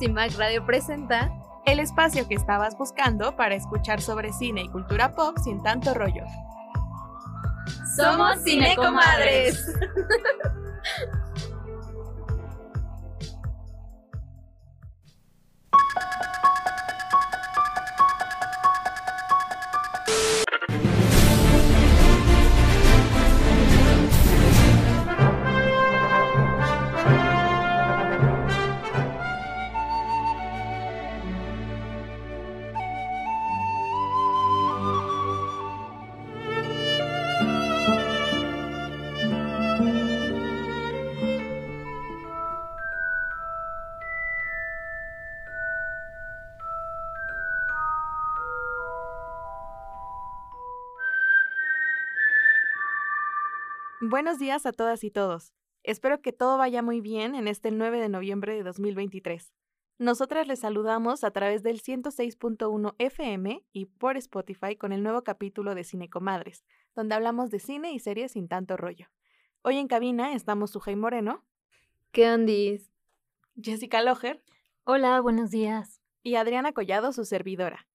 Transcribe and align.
CIMAC 0.00 0.38
Radio 0.38 0.64
presenta 0.64 1.30
el 1.66 1.78
espacio 1.78 2.26
que 2.26 2.34
estabas 2.34 2.76
buscando 2.78 3.36
para 3.36 3.54
escuchar 3.54 4.00
sobre 4.00 4.32
cine 4.32 4.62
y 4.62 4.68
cultura 4.70 5.12
pop 5.12 5.36
sin 5.44 5.62
tanto 5.62 5.92
rollo. 5.92 6.24
Somos 7.96 8.42
Cinecomadres. 8.42 9.62
Buenos 54.02 54.38
días 54.38 54.64
a 54.64 54.72
todas 54.72 55.04
y 55.04 55.10
todos. 55.10 55.52
Espero 55.82 56.22
que 56.22 56.32
todo 56.32 56.56
vaya 56.56 56.80
muy 56.80 57.02
bien 57.02 57.34
en 57.34 57.46
este 57.46 57.70
9 57.70 58.00
de 58.00 58.08
noviembre 58.08 58.54
de 58.54 58.62
2023. 58.62 59.52
Nosotras 59.98 60.46
les 60.46 60.60
saludamos 60.60 61.22
a 61.22 61.30
través 61.32 61.62
del 61.62 61.82
106.1 61.82 62.94
FM 62.96 63.62
y 63.74 63.84
por 63.84 64.16
Spotify 64.16 64.74
con 64.74 64.92
el 64.92 65.02
nuevo 65.02 65.22
capítulo 65.22 65.74
de 65.74 65.84
Cine 65.84 66.08
Comadres, 66.08 66.64
donde 66.96 67.14
hablamos 67.14 67.50
de 67.50 67.58
cine 67.58 67.92
y 67.92 67.98
series 67.98 68.32
sin 68.32 68.48
tanto 68.48 68.78
rollo. 68.78 69.08
Hoy 69.60 69.76
en 69.76 69.86
cabina 69.86 70.32
estamos 70.32 70.70
Sujei 70.70 70.96
Moreno. 70.96 71.44
¿Qué 72.10 72.30
ondis? 72.30 72.90
Jessica 73.62 74.00
Loher. 74.00 74.42
Hola, 74.84 75.20
buenos 75.20 75.50
días. 75.50 76.00
Y 76.22 76.36
Adriana 76.36 76.72
Collado, 76.72 77.12
su 77.12 77.26
servidora. 77.26 77.86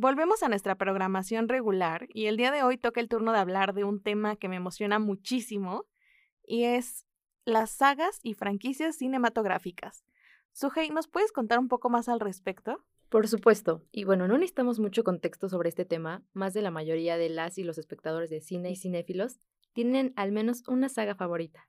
Volvemos 0.00 0.44
a 0.44 0.48
nuestra 0.48 0.76
programación 0.76 1.48
regular 1.48 2.06
y 2.14 2.26
el 2.26 2.36
día 2.36 2.52
de 2.52 2.62
hoy 2.62 2.78
toca 2.78 3.00
el 3.00 3.08
turno 3.08 3.32
de 3.32 3.40
hablar 3.40 3.74
de 3.74 3.82
un 3.82 4.00
tema 4.00 4.36
que 4.36 4.48
me 4.48 4.54
emociona 4.54 5.00
muchísimo 5.00 5.86
y 6.46 6.66
es 6.66 7.04
las 7.44 7.72
sagas 7.72 8.20
y 8.22 8.34
franquicias 8.34 8.94
cinematográficas. 8.94 10.04
Sujei, 10.52 10.90
¿nos 10.90 11.08
puedes 11.08 11.32
contar 11.32 11.58
un 11.58 11.66
poco 11.66 11.90
más 11.90 12.08
al 12.08 12.20
respecto? 12.20 12.84
Por 13.08 13.26
supuesto. 13.26 13.82
Y 13.90 14.04
bueno, 14.04 14.28
no 14.28 14.38
necesitamos 14.38 14.78
mucho 14.78 15.02
contexto 15.02 15.48
sobre 15.48 15.68
este 15.68 15.84
tema. 15.84 16.22
Más 16.32 16.54
de 16.54 16.62
la 16.62 16.70
mayoría 16.70 17.18
de 17.18 17.30
las 17.30 17.58
y 17.58 17.64
los 17.64 17.76
espectadores 17.76 18.30
de 18.30 18.40
cine 18.40 18.70
y 18.70 18.76
cinéfilos 18.76 19.40
tienen 19.72 20.12
al 20.14 20.30
menos 20.30 20.62
una 20.68 20.88
saga 20.88 21.16
favorita. 21.16 21.68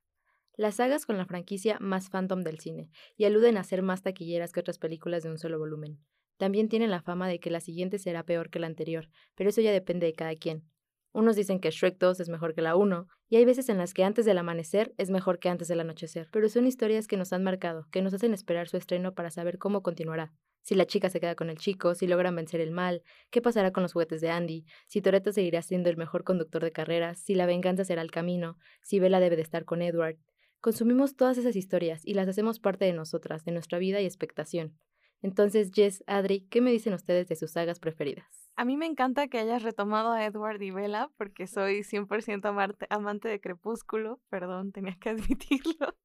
Las 0.55 0.75
sagas 0.75 1.08
con 1.08 1.17
la 1.17 1.25
franquicia 1.25 1.80
más 1.80 2.11
phantom 2.11 2.43
del 2.43 2.59
cine 2.59 2.91
y 3.17 3.25
aluden 3.25 3.58
a 3.58 3.64
ser 3.64 3.81
más 3.81 4.03
taquilleras 4.03 4.52
que 4.52 4.59
otras 4.59 4.77
películas 4.77 5.23
de 5.23 5.31
un 5.31 5.39
solo 5.39 5.58
volumen. 5.58 5.97
También 6.39 6.69
tienen 6.69 6.89
la 6.89 7.01
fama 7.01 7.27
de 7.27 7.41
que 7.41 7.49
la 7.49 7.59
siguiente 7.59 7.99
será 7.99 8.23
peor 8.23 8.49
que 8.49 8.59
la 8.59 8.67
anterior, 8.67 9.09
pero 9.35 9.49
eso 9.49 9.59
ya 9.59 9.73
depende 9.73 10.05
de 10.05 10.13
cada 10.13 10.33
quien. 10.37 10.63
Unos 11.11 11.35
dicen 11.35 11.59
que 11.59 11.69
Shrek 11.69 11.97
2 11.97 12.21
es 12.21 12.29
mejor 12.29 12.55
que 12.55 12.61
la 12.61 12.77
1, 12.77 13.07
y 13.27 13.35
hay 13.35 13.43
veces 13.43 13.67
en 13.67 13.77
las 13.77 13.93
que 13.93 14.05
antes 14.05 14.23
del 14.23 14.37
amanecer 14.37 14.93
es 14.97 15.09
mejor 15.09 15.39
que 15.39 15.49
antes 15.49 15.67
del 15.67 15.81
anochecer, 15.81 16.29
pero 16.31 16.47
son 16.47 16.65
historias 16.65 17.07
que 17.07 17.17
nos 17.17 17.33
han 17.33 17.43
marcado, 17.43 17.87
que 17.91 18.01
nos 18.01 18.13
hacen 18.13 18.33
esperar 18.33 18.69
su 18.69 18.77
estreno 18.77 19.13
para 19.13 19.31
saber 19.31 19.57
cómo 19.57 19.83
continuará. 19.83 20.31
Si 20.61 20.75
la 20.75 20.85
chica 20.85 21.09
se 21.09 21.19
queda 21.19 21.35
con 21.35 21.49
el 21.49 21.57
chico, 21.57 21.93
si 21.93 22.07
logran 22.07 22.37
vencer 22.37 22.61
el 22.61 22.71
mal, 22.71 23.03
qué 23.31 23.41
pasará 23.41 23.73
con 23.73 23.83
los 23.83 23.91
juguetes 23.91 24.21
de 24.21 24.30
Andy, 24.30 24.64
si 24.87 25.02
Toretto 25.02 25.33
seguirá 25.33 25.61
siendo 25.61 25.89
el 25.89 25.97
mejor 25.97 26.23
conductor 26.23 26.64
de 26.64 26.71
carreras, 26.71 27.19
si 27.19 27.35
la 27.35 27.47
venganza 27.47 27.83
será 27.83 28.02
el 28.02 28.11
camino, 28.11 28.55
si 28.81 28.99
Bella 28.99 29.19
debe 29.19 29.35
de 29.35 29.41
estar 29.41 29.65
con 29.65 29.81
Edward. 29.81 30.15
Consumimos 30.61 31.17
todas 31.17 31.37
esas 31.37 31.58
historias 31.58 32.05
y 32.05 32.14
las 32.14 32.30
hacemos 32.30 32.61
parte 32.61 32.85
de 32.85 32.93
nosotras, 32.93 33.43
de 33.43 33.52
nuestra 33.52 33.77
vida 33.77 33.99
y 33.99 34.05
expectación. 34.05 34.80
Entonces, 35.21 35.71
Jess, 35.73 36.03
Adri, 36.07 36.47
¿qué 36.49 36.61
me 36.61 36.71
dicen 36.71 36.93
ustedes 36.93 37.27
de 37.27 37.35
sus 37.35 37.52
sagas 37.52 37.80
preferidas? 37.80 38.25
A 38.55 38.65
mí 38.65 38.77
me 38.77 38.85
encanta 38.85 39.27
que 39.27 39.39
hayas 39.39 39.63
retomado 39.63 40.11
a 40.11 40.25
Edward 40.25 40.61
y 40.61 40.71
Bella 40.71 41.09
porque 41.17 41.47
soy 41.47 41.83
100% 41.83 42.77
amante 42.89 43.27
de 43.29 43.39
Crepúsculo, 43.39 44.19
perdón, 44.29 44.71
tenía 44.71 44.97
que 44.99 45.09
admitirlo. 45.11 45.95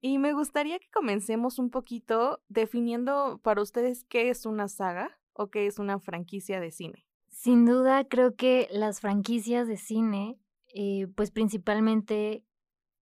Y 0.00 0.18
me 0.18 0.32
gustaría 0.32 0.78
que 0.78 0.88
comencemos 0.90 1.58
un 1.58 1.70
poquito 1.70 2.40
definiendo 2.48 3.40
para 3.42 3.62
ustedes 3.62 4.04
qué 4.04 4.30
es 4.30 4.46
una 4.46 4.68
saga 4.68 5.18
o 5.32 5.50
qué 5.50 5.66
es 5.66 5.78
una 5.78 5.98
franquicia 5.98 6.60
de 6.60 6.70
cine. 6.70 7.06
Sin 7.28 7.66
duda, 7.66 8.04
creo 8.08 8.34
que 8.34 8.68
las 8.70 9.00
franquicias 9.00 9.68
de 9.68 9.76
cine, 9.76 10.40
eh, 10.74 11.06
pues 11.14 11.30
principalmente 11.30 12.44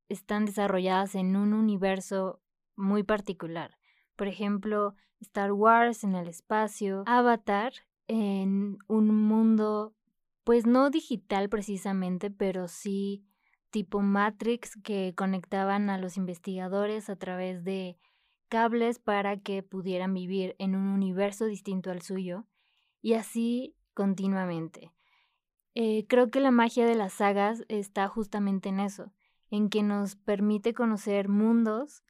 están 0.09 0.45
desarrolladas 0.45 1.15
en 1.15 1.37
un 1.37 1.55
universo 1.55 2.43
muy 2.77 3.03
particular. 3.03 3.77
Por 4.17 4.29
ejemplo, 4.29 4.95
Star 5.21 5.53
Wars 5.53 6.05
en 6.05 6.15
el 6.15 6.29
espacio, 6.29 7.05
Avatar 7.07 7.73
en 8.09 8.79
un 8.89 9.15
mundo, 9.15 9.95
pues 10.45 10.67
no 10.67 10.91
digital 10.91 11.49
precisamente, 11.49 12.31
pero 12.31 12.69
sí 12.69 13.25
tipo 13.71 14.01
Matrix 14.01 14.77
que 14.83 15.15
conectaban 15.17 15.91
a 15.91 15.99
los 15.99 16.17
investigadores 16.17 17.11
a 17.11 17.17
través 17.17 17.65
de 17.65 17.99
cables 18.49 18.99
para 18.99 19.39
que 19.39 19.63
pudieran 19.63 20.15
vivir 20.15 20.55
en 20.59 20.75
un 20.77 20.89
universo 20.89 21.47
distinto 21.47 21.91
al 21.91 22.03
suyo 22.03 22.47
y 23.03 23.15
así 23.15 23.75
continuamente. 23.93 24.93
Eh, 25.75 26.07
creo 26.09 26.31
que 26.31 26.41
la 26.41 26.51
magia 26.51 26.87
de 26.87 26.95
las 26.95 27.13
sagas 27.13 27.65
está 27.69 28.09
justamente 28.09 28.69
en 28.69 28.81
eso, 28.81 29.13
en 29.51 29.69
que 29.69 29.83
nos 29.83 30.17
permite 30.17 30.73
conocer 30.73 31.29
mundos 31.29 32.03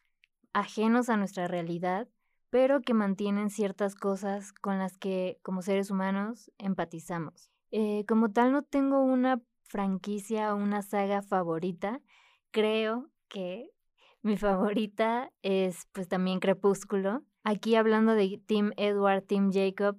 ajenos 0.56 1.08
a 1.08 1.16
nuestra 1.16 1.48
realidad 1.48 2.08
pero 2.50 2.80
que 2.80 2.94
mantienen 2.94 3.50
ciertas 3.50 3.94
cosas 3.94 4.52
con 4.52 4.78
las 4.78 4.96
que 4.96 5.38
como 5.42 5.62
seres 5.62 5.90
humanos 5.90 6.50
empatizamos. 6.58 7.50
Eh, 7.70 8.04
como 8.06 8.32
tal 8.32 8.52
no 8.52 8.62
tengo 8.62 9.02
una 9.02 9.42
franquicia 9.64 10.54
o 10.54 10.56
una 10.56 10.82
saga 10.82 11.22
favorita, 11.22 12.00
creo 12.52 13.10
que 13.28 13.70
mi 14.22 14.36
favorita 14.36 15.32
es 15.42 15.86
pues 15.92 16.08
también 16.08 16.40
Crepúsculo. 16.40 17.22
Aquí 17.42 17.74
hablando 17.74 18.14
de 18.14 18.40
Tim 18.46 18.72
Edward, 18.76 19.24
Tim 19.24 19.52
Jacob, 19.52 19.98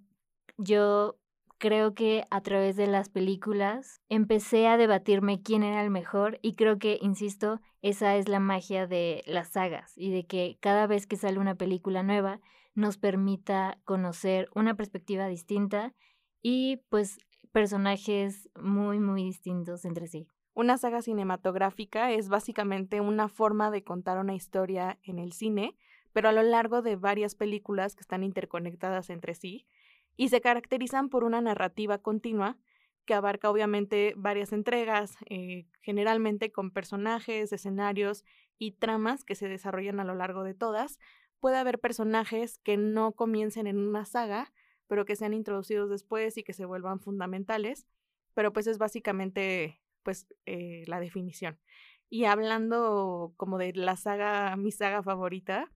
yo 0.57 1.19
creo 1.57 1.93
que 1.93 2.25
a 2.29 2.41
través 2.41 2.75
de 2.75 2.87
las 2.87 3.09
películas 3.09 4.01
empecé 4.09 4.67
a 4.67 4.77
debatirme 4.77 5.41
quién 5.41 5.63
era 5.63 5.83
el 5.83 5.89
mejor 5.89 6.39
y 6.41 6.53
creo 6.53 6.77
que, 6.77 6.99
insisto, 7.01 7.59
esa 7.81 8.15
es 8.15 8.27
la 8.27 8.39
magia 8.39 8.87
de 8.87 9.23
las 9.25 9.49
sagas 9.49 9.93
y 9.97 10.11
de 10.11 10.25
que 10.25 10.57
cada 10.59 10.87
vez 10.87 11.07
que 11.07 11.17
sale 11.17 11.39
una 11.39 11.55
película 11.55 12.03
nueva 12.03 12.39
nos 12.75 12.97
permita 12.97 13.79
conocer 13.85 14.49
una 14.53 14.75
perspectiva 14.75 15.27
distinta 15.27 15.93
y 16.41 16.77
pues 16.89 17.17
personajes 17.51 18.49
muy, 18.55 18.99
muy 18.99 19.23
distintos 19.23 19.83
entre 19.85 20.07
sí. 20.07 20.27
Una 20.53 20.77
saga 20.77 21.01
cinematográfica 21.01 22.11
es 22.11 22.29
básicamente 22.29 23.01
una 23.01 23.29
forma 23.29 23.71
de 23.71 23.83
contar 23.83 24.19
una 24.19 24.35
historia 24.35 24.99
en 25.03 25.19
el 25.19 25.33
cine, 25.33 25.75
pero 26.13 26.29
a 26.29 26.31
lo 26.31 26.43
largo 26.43 26.81
de 26.81 26.95
varias 26.95 27.35
películas 27.35 27.95
que 27.95 28.01
están 28.01 28.23
interconectadas 28.23 29.09
entre 29.09 29.35
sí 29.35 29.65
y 30.17 30.29
se 30.29 30.41
caracterizan 30.41 31.09
por 31.09 31.23
una 31.23 31.39
narrativa 31.39 31.99
continua 31.99 32.57
que 33.05 33.13
abarca 33.13 33.49
obviamente 33.49 34.13
varias 34.17 34.51
entregas, 34.51 35.15
eh, 35.29 35.65
generalmente 35.81 36.51
con 36.51 36.71
personajes, 36.71 37.53
escenarios 37.53 38.25
y 38.59 38.73
tramas 38.73 39.23
que 39.23 39.35
se 39.35 39.47
desarrollan 39.47 40.01
a 40.01 40.03
lo 40.03 40.13
largo 40.13 40.43
de 40.43 40.53
todas. 40.53 40.99
Puede 41.39 41.57
haber 41.57 41.79
personajes 41.79 42.59
que 42.59 42.75
no 42.75 43.13
comiencen 43.13 43.65
en 43.65 43.77
una 43.77 44.03
saga, 44.03 44.51
pero 44.87 45.05
que 45.05 45.15
sean 45.15 45.33
introducidos 45.33 45.89
después 45.89 46.37
y 46.37 46.43
que 46.43 46.53
se 46.53 46.65
vuelvan 46.65 46.99
fundamentales, 46.99 47.87
pero 48.33 48.51
pues 48.51 48.67
es 48.67 48.77
básicamente 48.77 49.81
pues 50.03 50.27
eh, 50.45 50.83
la 50.87 50.99
definición. 50.99 51.59
Y 52.09 52.25
hablando 52.25 53.33
como 53.37 53.57
de 53.57 53.73
la 53.73 53.95
saga, 53.95 54.55
mi 54.57 54.71
saga 54.71 55.01
favorita, 55.01 55.71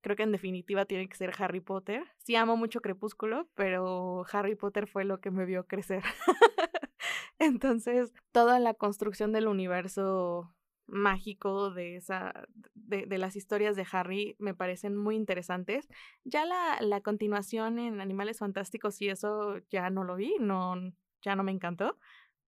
creo 0.00 0.16
que 0.16 0.22
en 0.22 0.32
definitiva 0.32 0.84
tiene 0.84 1.08
que 1.08 1.16
ser 1.16 1.32
Harry 1.38 1.60
Potter. 1.60 2.04
Sí 2.18 2.36
amo 2.36 2.56
mucho 2.56 2.80
Crepúsculo, 2.80 3.48
pero 3.54 4.24
Harry 4.32 4.54
Potter 4.54 4.86
fue 4.86 5.04
lo 5.04 5.20
que 5.20 5.30
me 5.30 5.44
vio 5.44 5.66
crecer. 5.66 6.02
Entonces, 7.38 8.12
toda 8.32 8.58
la 8.58 8.74
construcción 8.74 9.32
del 9.32 9.48
universo 9.48 10.54
mágico 10.86 11.70
de 11.70 11.96
esa 11.96 12.32
de, 12.74 13.06
de, 13.06 13.18
las 13.18 13.36
historias 13.36 13.76
de 13.76 13.86
Harry 13.92 14.34
me 14.38 14.54
parecen 14.54 14.96
muy 14.96 15.16
interesantes. 15.16 15.88
Ya 16.24 16.44
la, 16.44 16.78
la 16.80 17.00
continuación 17.00 17.78
en 17.78 18.00
Animales 18.00 18.38
Fantásticos 18.38 19.00
y 19.00 19.08
eso 19.08 19.58
ya 19.70 19.88
no 19.90 20.02
lo 20.04 20.16
vi, 20.16 20.34
no, 20.40 20.74
ya 21.22 21.36
no 21.36 21.44
me 21.44 21.52
encantó 21.52 21.96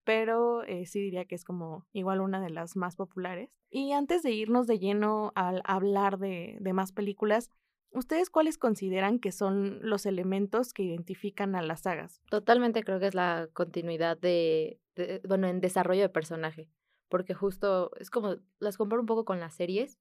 pero 0.03 0.63
eh, 0.63 0.85
sí 0.85 0.99
diría 1.01 1.25
que 1.25 1.35
es 1.35 1.43
como 1.43 1.85
igual 1.93 2.21
una 2.21 2.41
de 2.41 2.49
las 2.49 2.75
más 2.75 2.95
populares. 2.95 3.49
Y 3.69 3.91
antes 3.93 4.23
de 4.23 4.31
irnos 4.31 4.67
de 4.67 4.79
lleno 4.79 5.31
al 5.35 5.61
hablar 5.65 6.19
de, 6.19 6.57
de 6.59 6.73
más 6.73 6.91
películas, 6.91 7.49
¿Ustedes 7.93 8.31
cuáles 8.31 8.57
consideran 8.57 9.19
que 9.19 9.31
son 9.31 9.77
los 9.83 10.07
elementos 10.07 10.73
que 10.73 10.81
identifican 10.81 11.55
a 11.55 11.61
las 11.61 11.81
sagas? 11.81 12.21
Totalmente 12.29 12.83
creo 12.83 12.99
que 12.99 13.05
es 13.05 13.13
la 13.13 13.49
continuidad 13.53 14.17
de, 14.17 14.79
de 14.95 15.21
bueno, 15.27 15.47
en 15.47 15.61
desarrollo 15.61 16.01
de 16.01 16.09
personaje, 16.09 16.69
porque 17.07 17.35
justo 17.35 17.91
es 17.99 18.09
como, 18.09 18.37
las 18.57 18.77
comparo 18.77 18.99
un 18.99 19.05
poco 19.05 19.25
con 19.25 19.39
las 19.39 19.53
series, 19.53 19.99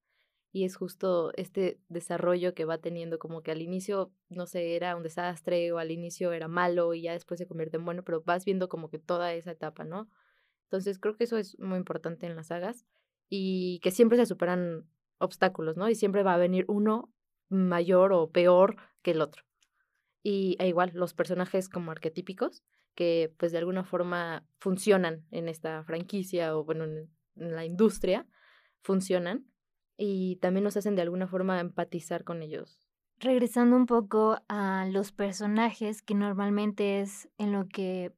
y 0.53 0.65
es 0.65 0.77
justo 0.77 1.33
este 1.37 1.81
desarrollo 1.89 2.55
que 2.55 2.67
va 2.67 2.77
teniendo 2.77 3.19
como 3.19 3.43
que 3.43 3.51
al 3.51 3.63
inicio, 3.63 4.13
no 4.29 4.47
sé, 4.47 4.77
era 4.77 4.95
un 4.97 5.03
desastre 5.03 5.73
o 5.73 5.79
al 5.79 5.91
inicio 5.91 6.33
era 6.33 6.47
malo 6.47 6.93
y 6.93 7.03
ya 7.03 7.13
después 7.13 7.39
se 7.39 7.47
convierte 7.47 7.79
en 7.79 7.87
bueno, 7.87 8.05
pero 8.05 8.23
vas 8.23 8.45
viendo 8.45 8.69
como 8.69 8.91
que 8.91 8.99
toda 8.99 9.33
esa 9.33 9.53
etapa, 9.53 9.85
¿no? 9.85 10.11
Entonces 10.65 10.99
creo 10.99 11.17
que 11.17 11.25
eso 11.25 11.39
es 11.39 11.59
muy 11.59 11.79
importante 11.79 12.27
en 12.27 12.37
las 12.37 12.49
sagas 12.49 12.87
y 13.31 13.81
que 13.83 13.91
siempre 13.91 14.19
se 14.19 14.27
superan 14.27 14.87
obstáculos, 15.19 15.79
¿no? 15.79 15.89
Y 15.89 15.95
siempre 15.95 16.23
va 16.23 16.35
a 16.35 16.39
venir 16.39 16.67
uno 16.69 17.11
mayor 17.49 18.13
o 18.13 18.31
peor 18.31 18.77
que 19.01 19.13
el 19.13 19.23
otro. 19.23 19.45
Y 20.23 20.57
e 20.59 20.69
igual 20.69 20.93
los 20.95 21.15
personajes 21.15 21.71
como 21.71 21.93
arquetípicos 21.93 22.63
que 22.95 23.33
pues 23.39 23.53
de 23.53 23.59
alguna 23.59 23.85
forma 23.85 24.45
funcionan 24.59 25.25
en 25.31 25.49
esta 25.49 25.83
franquicia 25.85 26.55
o 26.55 26.65
bueno, 26.65 26.85
en 26.85 27.09
la 27.37 27.65
industria, 27.65 28.27
funcionan 28.83 29.47
y 29.97 30.37
también 30.37 30.65
nos 30.65 30.77
hacen 30.77 30.97
de 30.97 31.03
alguna 31.03 31.27
forma 31.27 31.61
empatizar 31.61 32.25
con 32.25 32.43
ellos. 32.43 32.81
Regresando 33.19 33.77
un 33.77 33.87
poco 33.87 34.39
a 34.49 34.87
los 34.91 35.13
personajes, 35.13 36.03
que 36.03 36.15
normalmente 36.15 37.01
es 37.01 37.29
en 37.39 37.53
lo 37.53 37.69
que 37.69 38.13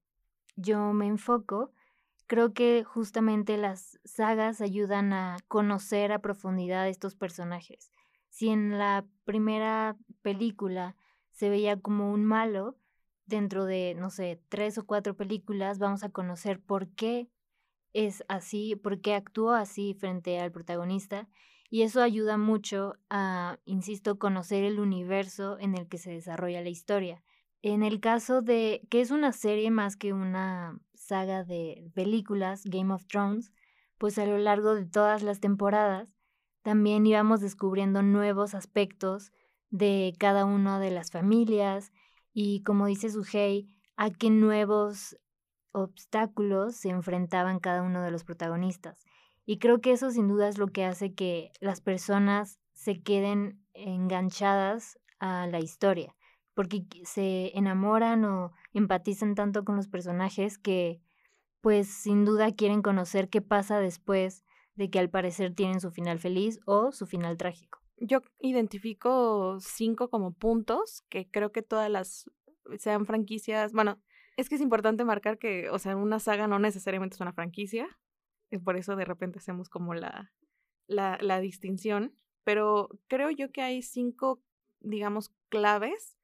yo 0.57 0.93
me 0.93 1.07
enfoco, 1.07 1.73
creo 2.27 2.55
que 2.55 2.85
justamente 2.85 3.59
las 3.59 4.01
sagas 4.05 4.61
ayudan 4.61 5.13
a 5.13 5.37
conocer 5.49 6.11
a 6.13 6.21
profundidad 6.21 6.89
estos 6.89 7.17
personajes. 7.17 7.91
Si 8.31 8.49
en 8.49 8.79
la 8.79 9.05
primera 9.25 9.97
película 10.23 10.97
se 11.33 11.51
veía 11.51 11.81
como 11.81 12.13
un 12.13 12.25
malo, 12.25 12.79
dentro 13.27 13.65
de, 13.65 13.95
no 13.95 14.11
sé, 14.11 14.41
tres 14.49 14.79
o 14.79 14.87
cuatro 14.87 15.17
películas 15.17 15.79
vamos 15.79 16.03
a 16.03 16.11
conocer 16.11 16.61
por 16.61 16.89
qué 16.89 17.29
es 17.93 18.25
así, 18.29 18.75
por 18.77 19.01
qué 19.01 19.15
actuó 19.15 19.53
así 19.53 19.95
frente 19.95 20.41
al 20.41 20.51
protagonista 20.51 21.29
y 21.75 21.83
eso 21.83 22.03
ayuda 22.03 22.39
mucho 22.39 22.95
a, 23.11 23.59
insisto, 23.65 24.17
conocer 24.17 24.63
el 24.63 24.79
universo 24.79 25.59
en 25.59 25.77
el 25.77 25.89
que 25.89 25.99
se 25.99 26.13
desarrolla 26.13 26.63
la 26.63 26.69
historia. 26.69 27.21
En 27.63 27.83
el 27.83 27.99
caso 27.99 28.43
de 28.43 28.87
que 28.91 29.01
es 29.01 29.11
una 29.11 29.33
serie 29.33 29.73
más 29.73 29.97
que 29.97 30.13
una 30.13 30.79
saga 30.95 31.43
de 31.43 31.91
películas, 31.93 32.63
Game 32.65 32.95
of 32.95 33.07
Thrones, 33.09 33.51
pues 33.99 34.19
a 34.19 34.25
lo 34.25 34.39
largo 34.39 34.77
de 34.77 34.87
todas 34.87 35.25
las 35.25 35.41
temporadas 35.41 36.15
también 36.63 37.05
íbamos 37.07 37.41
descubriendo 37.41 38.03
nuevos 38.03 38.55
aspectos 38.55 39.33
de 39.71 40.15
cada 40.17 40.45
una 40.45 40.79
de 40.79 40.93
las 40.93 41.11
familias 41.11 41.91
y 42.33 42.63
como 42.63 42.87
dice 42.87 43.11
Suhei, 43.11 43.67
a 43.97 44.11
qué 44.11 44.31
nuevos 44.31 45.17
obstáculos 45.73 46.77
se 46.77 46.91
enfrentaban 46.91 47.59
cada 47.59 47.83
uno 47.83 48.01
de 48.01 48.13
los 48.13 48.23
protagonistas. 48.23 49.05
Y 49.47 49.59
creo 49.59 49.81
que 49.81 49.93
eso 49.93 50.11
sin 50.11 50.29
duda 50.29 50.49
es 50.49 50.59
lo 50.59 50.69
que 50.69 50.85
hace 50.85 51.15
que 51.15 51.53
las 51.61 51.81
personas 51.81 52.61
se 52.73 53.03
queden 53.03 53.61
enganchadas 53.75 54.99
a 55.19 55.47
la 55.47 55.61
historia, 55.61 56.15
porque 56.55 56.85
se 57.05 57.57
enamoran 57.57 58.25
o 58.25 58.53
empatizan 58.73 59.35
tanto 59.35 59.65
con 59.65 59.77
los 59.77 59.89
personajes 59.89 60.59
que 60.59 61.01
pues 61.61 61.89
sin 61.89 62.25
duda 62.25 62.53
quieren 62.53 62.83
conocer 62.83 63.31
qué 63.31 63.41
pasa 63.41 63.79
después 63.79 64.45
de 64.75 64.91
que 64.91 64.99
al 64.99 65.09
parecer 65.09 65.55
tienen 65.55 65.81
su 65.81 65.91
final 65.91 66.19
feliz 66.19 66.61
o 66.67 66.93
su 66.93 67.07
final 67.07 67.37
trágico. 67.37 67.81
Yo 67.97 68.21
identifico 68.41 69.59
cinco 69.61 70.11
como 70.11 70.33
puntos 70.33 71.05
que 71.09 71.31
creo 71.31 71.53
que 71.53 71.63
todas 71.63 71.91
las 71.91 72.31
sean 72.79 73.07
franquicias, 73.07 73.73
bueno, 73.73 73.99
es 74.37 74.49
que 74.49 74.57
es 74.57 74.61
importante 74.61 75.05
marcar 75.05 75.39
que, 75.39 75.71
o 75.71 75.79
sea, 75.79 75.97
una 75.97 76.19
saga 76.19 76.49
no 76.49 76.59
necesariamente 76.59 77.15
es 77.15 77.21
una 77.21 77.33
franquicia, 77.33 77.89
por 78.59 78.77
eso 78.77 78.97
de 78.97 79.05
repente 79.05 79.39
hacemos 79.39 79.69
como 79.69 79.95
la, 79.95 80.33
la, 80.87 81.41
distinción, 81.41 82.15
pero 82.45 82.89
creo 83.09 83.31
yo 83.31 83.51
que 83.51 83.63
hay 83.63 83.83
cinco, 83.83 84.43
digamos, 84.81 85.33
claves 85.49 86.19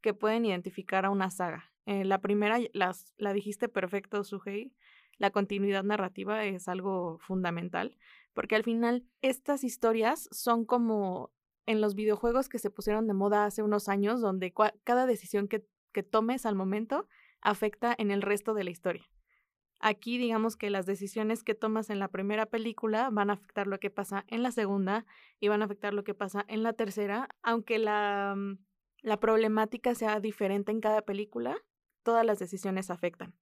que 0.00 0.14
pueden 0.14 0.44
identificar 0.44 1.04
a 1.04 1.10
una 1.10 1.30
saga. 1.30 1.72
Eh, 1.86 2.04
la 2.04 2.20
primera, 2.20 2.58
las, 2.72 3.14
la 3.16 3.32
dijiste 3.32 3.68
perfecto, 3.68 4.24
Suhei, 4.24 4.72
la 5.18 5.30
continuidad 5.30 5.84
narrativa 5.84 6.44
es 6.44 6.68
algo 6.68 7.18
fundamental, 7.20 7.96
porque 8.34 8.56
al 8.56 8.64
final 8.64 9.06
estas 9.20 9.64
historias 9.64 10.28
son 10.32 10.64
como 10.64 11.32
en 11.66 11.80
los 11.80 11.94
videojuegos 11.94 12.48
que 12.48 12.58
se 12.58 12.70
pusieron 12.70 13.06
de 13.06 13.14
moda 13.14 13.44
hace 13.44 13.62
unos 13.62 13.88
años, 13.88 14.20
donde 14.20 14.52
cada 14.84 15.06
decisión 15.06 15.48
que, 15.48 15.64
que 15.92 16.02
tomes 16.02 16.44
al 16.44 16.56
momento 16.56 17.06
afecta 17.40 17.94
en 17.96 18.10
el 18.10 18.22
resto 18.22 18.54
de 18.54 18.64
la 18.64 18.70
historia. 18.70 19.04
Aquí 19.84 20.16
digamos 20.16 20.56
que 20.56 20.70
las 20.70 20.86
decisiones 20.86 21.42
que 21.42 21.56
tomas 21.56 21.90
en 21.90 21.98
la 21.98 22.06
primera 22.06 22.46
película 22.46 23.10
van 23.10 23.30
a 23.30 23.32
afectar 23.32 23.66
lo 23.66 23.80
que 23.80 23.90
pasa 23.90 24.24
en 24.28 24.44
la 24.44 24.52
segunda 24.52 25.04
y 25.40 25.48
van 25.48 25.60
a 25.60 25.64
afectar 25.64 25.92
lo 25.92 26.04
que 26.04 26.14
pasa 26.14 26.44
en 26.46 26.62
la 26.62 26.72
tercera, 26.72 27.28
aunque 27.42 27.80
la, 27.80 28.34
mm, 28.36 28.58
la 29.02 29.18
problemática 29.18 29.96
sea 29.96 30.20
diferente 30.20 30.70
en 30.70 30.80
cada 30.80 31.02
película, 31.02 31.56
todas 32.04 32.24
las 32.24 32.38
decisiones 32.38 32.90
afectan. 32.90 33.34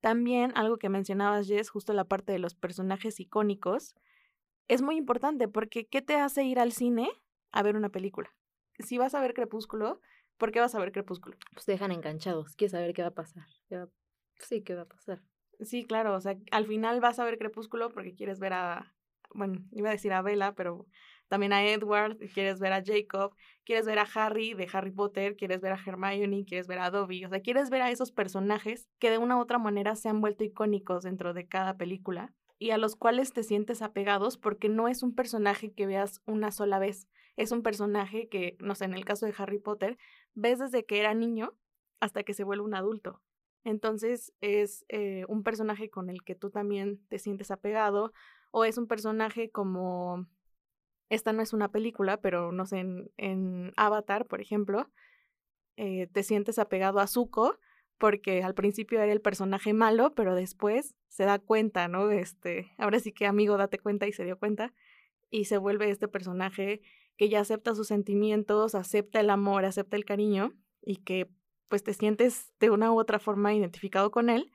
También 0.00 0.52
algo 0.56 0.78
que 0.78 0.88
mencionabas, 0.88 1.46
Jess, 1.46 1.68
justo 1.68 1.92
la 1.92 2.04
parte 2.04 2.32
de 2.32 2.38
los 2.38 2.54
personajes 2.54 3.20
icónicos, 3.20 3.94
es 4.68 4.80
muy 4.80 4.96
importante 4.96 5.46
porque 5.46 5.86
¿qué 5.86 6.00
te 6.00 6.16
hace 6.16 6.42
ir 6.44 6.58
al 6.58 6.72
cine 6.72 7.10
a 7.50 7.62
ver 7.62 7.76
una 7.76 7.90
película? 7.90 8.34
Si 8.78 8.96
vas 8.96 9.14
a 9.14 9.20
ver 9.20 9.34
Crepúsculo, 9.34 10.00
¿por 10.38 10.52
qué 10.52 10.60
vas 10.60 10.74
a 10.74 10.80
ver 10.80 10.90
Crepúsculo? 10.90 11.36
Pues 11.52 11.66
te 11.66 11.72
dejan 11.72 11.92
enganchados, 11.92 12.56
quieres 12.56 12.72
saber 12.72 12.94
qué 12.94 13.02
va 13.02 13.08
a 13.08 13.14
pasar. 13.14 13.44
Sí, 14.38 14.62
qué 14.62 14.74
va 14.74 14.82
a 14.82 14.88
pasar. 14.88 15.22
Sí, 15.64 15.84
claro, 15.84 16.14
o 16.14 16.20
sea, 16.20 16.36
al 16.50 16.66
final 16.66 17.00
vas 17.00 17.18
a 17.18 17.24
ver 17.24 17.38
Crepúsculo 17.38 17.90
porque 17.90 18.14
quieres 18.14 18.40
ver 18.40 18.52
a, 18.52 18.94
bueno, 19.34 19.60
iba 19.72 19.90
a 19.90 19.92
decir 19.92 20.12
a 20.12 20.22
Bella, 20.22 20.54
pero 20.54 20.86
también 21.28 21.52
a 21.52 21.64
Edward, 21.64 22.18
quieres 22.34 22.58
ver 22.58 22.72
a 22.72 22.82
Jacob, 22.84 23.34
quieres 23.64 23.86
ver 23.86 23.98
a 23.98 24.08
Harry 24.14 24.54
de 24.54 24.68
Harry 24.72 24.90
Potter, 24.90 25.36
quieres 25.36 25.60
ver 25.60 25.72
a 25.72 25.80
Hermione, 25.84 26.44
quieres 26.44 26.66
ver 26.66 26.80
a 26.80 26.90
Dobby, 26.90 27.24
o 27.24 27.28
sea, 27.28 27.40
quieres 27.40 27.70
ver 27.70 27.82
a 27.82 27.90
esos 27.90 28.10
personajes 28.12 28.88
que 28.98 29.10
de 29.10 29.18
una 29.18 29.36
u 29.36 29.40
otra 29.40 29.58
manera 29.58 29.94
se 29.94 30.08
han 30.08 30.20
vuelto 30.20 30.44
icónicos 30.44 31.04
dentro 31.04 31.32
de 31.32 31.46
cada 31.46 31.76
película 31.76 32.34
y 32.58 32.70
a 32.70 32.78
los 32.78 32.96
cuales 32.96 33.32
te 33.32 33.44
sientes 33.44 33.82
apegados 33.82 34.36
porque 34.36 34.68
no 34.68 34.88
es 34.88 35.02
un 35.02 35.14
personaje 35.14 35.72
que 35.72 35.86
veas 35.86 36.22
una 36.26 36.50
sola 36.50 36.78
vez, 36.78 37.08
es 37.36 37.52
un 37.52 37.62
personaje 37.62 38.28
que, 38.28 38.56
no 38.58 38.74
sé, 38.74 38.84
en 38.86 38.94
el 38.94 39.04
caso 39.04 39.26
de 39.26 39.34
Harry 39.38 39.58
Potter, 39.58 39.96
ves 40.34 40.58
desde 40.58 40.84
que 40.84 40.98
era 40.98 41.14
niño 41.14 41.54
hasta 42.00 42.24
que 42.24 42.34
se 42.34 42.44
vuelve 42.44 42.64
un 42.64 42.74
adulto. 42.74 43.20
Entonces 43.64 44.32
es 44.40 44.84
eh, 44.88 45.24
un 45.28 45.42
personaje 45.42 45.90
con 45.90 46.10
el 46.10 46.22
que 46.22 46.34
tú 46.34 46.50
también 46.50 47.00
te 47.08 47.18
sientes 47.18 47.50
apegado 47.50 48.12
o 48.50 48.64
es 48.64 48.76
un 48.78 48.86
personaje 48.86 49.50
como, 49.50 50.26
esta 51.08 51.32
no 51.32 51.42
es 51.42 51.52
una 51.52 51.70
película, 51.70 52.20
pero 52.20 52.52
no 52.52 52.66
sé, 52.66 52.84
en, 53.16 53.72
Avatar, 53.76 54.26
por 54.26 54.40
ejemplo, 54.40 54.90
eh, 55.76 56.08
te 56.12 56.22
sientes 56.22 56.58
apegado 56.58 57.00
a 57.00 57.06
Zuko 57.06 57.58
porque 57.98 58.42
al 58.42 58.54
principio 58.54 59.00
era 59.00 59.12
el 59.12 59.20
personaje 59.20 59.72
malo, 59.72 60.14
pero 60.14 60.34
después 60.34 60.96
se 61.08 61.24
da 61.24 61.38
cuenta, 61.38 61.86
¿no? 61.86 62.10
Este, 62.10 62.72
ahora 62.78 62.98
sí 62.98 63.12
que 63.12 63.26
amigo, 63.26 63.56
date 63.56 63.78
cuenta 63.78 64.08
y 64.08 64.12
se 64.12 64.24
dio 64.24 64.38
cuenta 64.38 64.74
y 65.30 65.44
se 65.44 65.56
vuelve 65.56 65.88
este 65.88 66.08
personaje 66.08 66.82
que 67.16 67.28
ya 67.28 67.40
acepta 67.40 67.74
sus 67.74 67.88
sentimientos, 67.88 68.74
acepta 68.74 69.20
el 69.20 69.30
amor, 69.30 69.64
acepta 69.64 69.96
el 69.96 70.04
cariño 70.04 70.52
y 70.82 70.96
que 70.96 71.30
pues 71.72 71.82
te 71.82 71.94
sientes 71.94 72.52
de 72.60 72.68
una 72.68 72.92
u 72.92 73.00
otra 73.00 73.18
forma 73.18 73.54
identificado 73.54 74.10
con 74.10 74.28
él. 74.28 74.52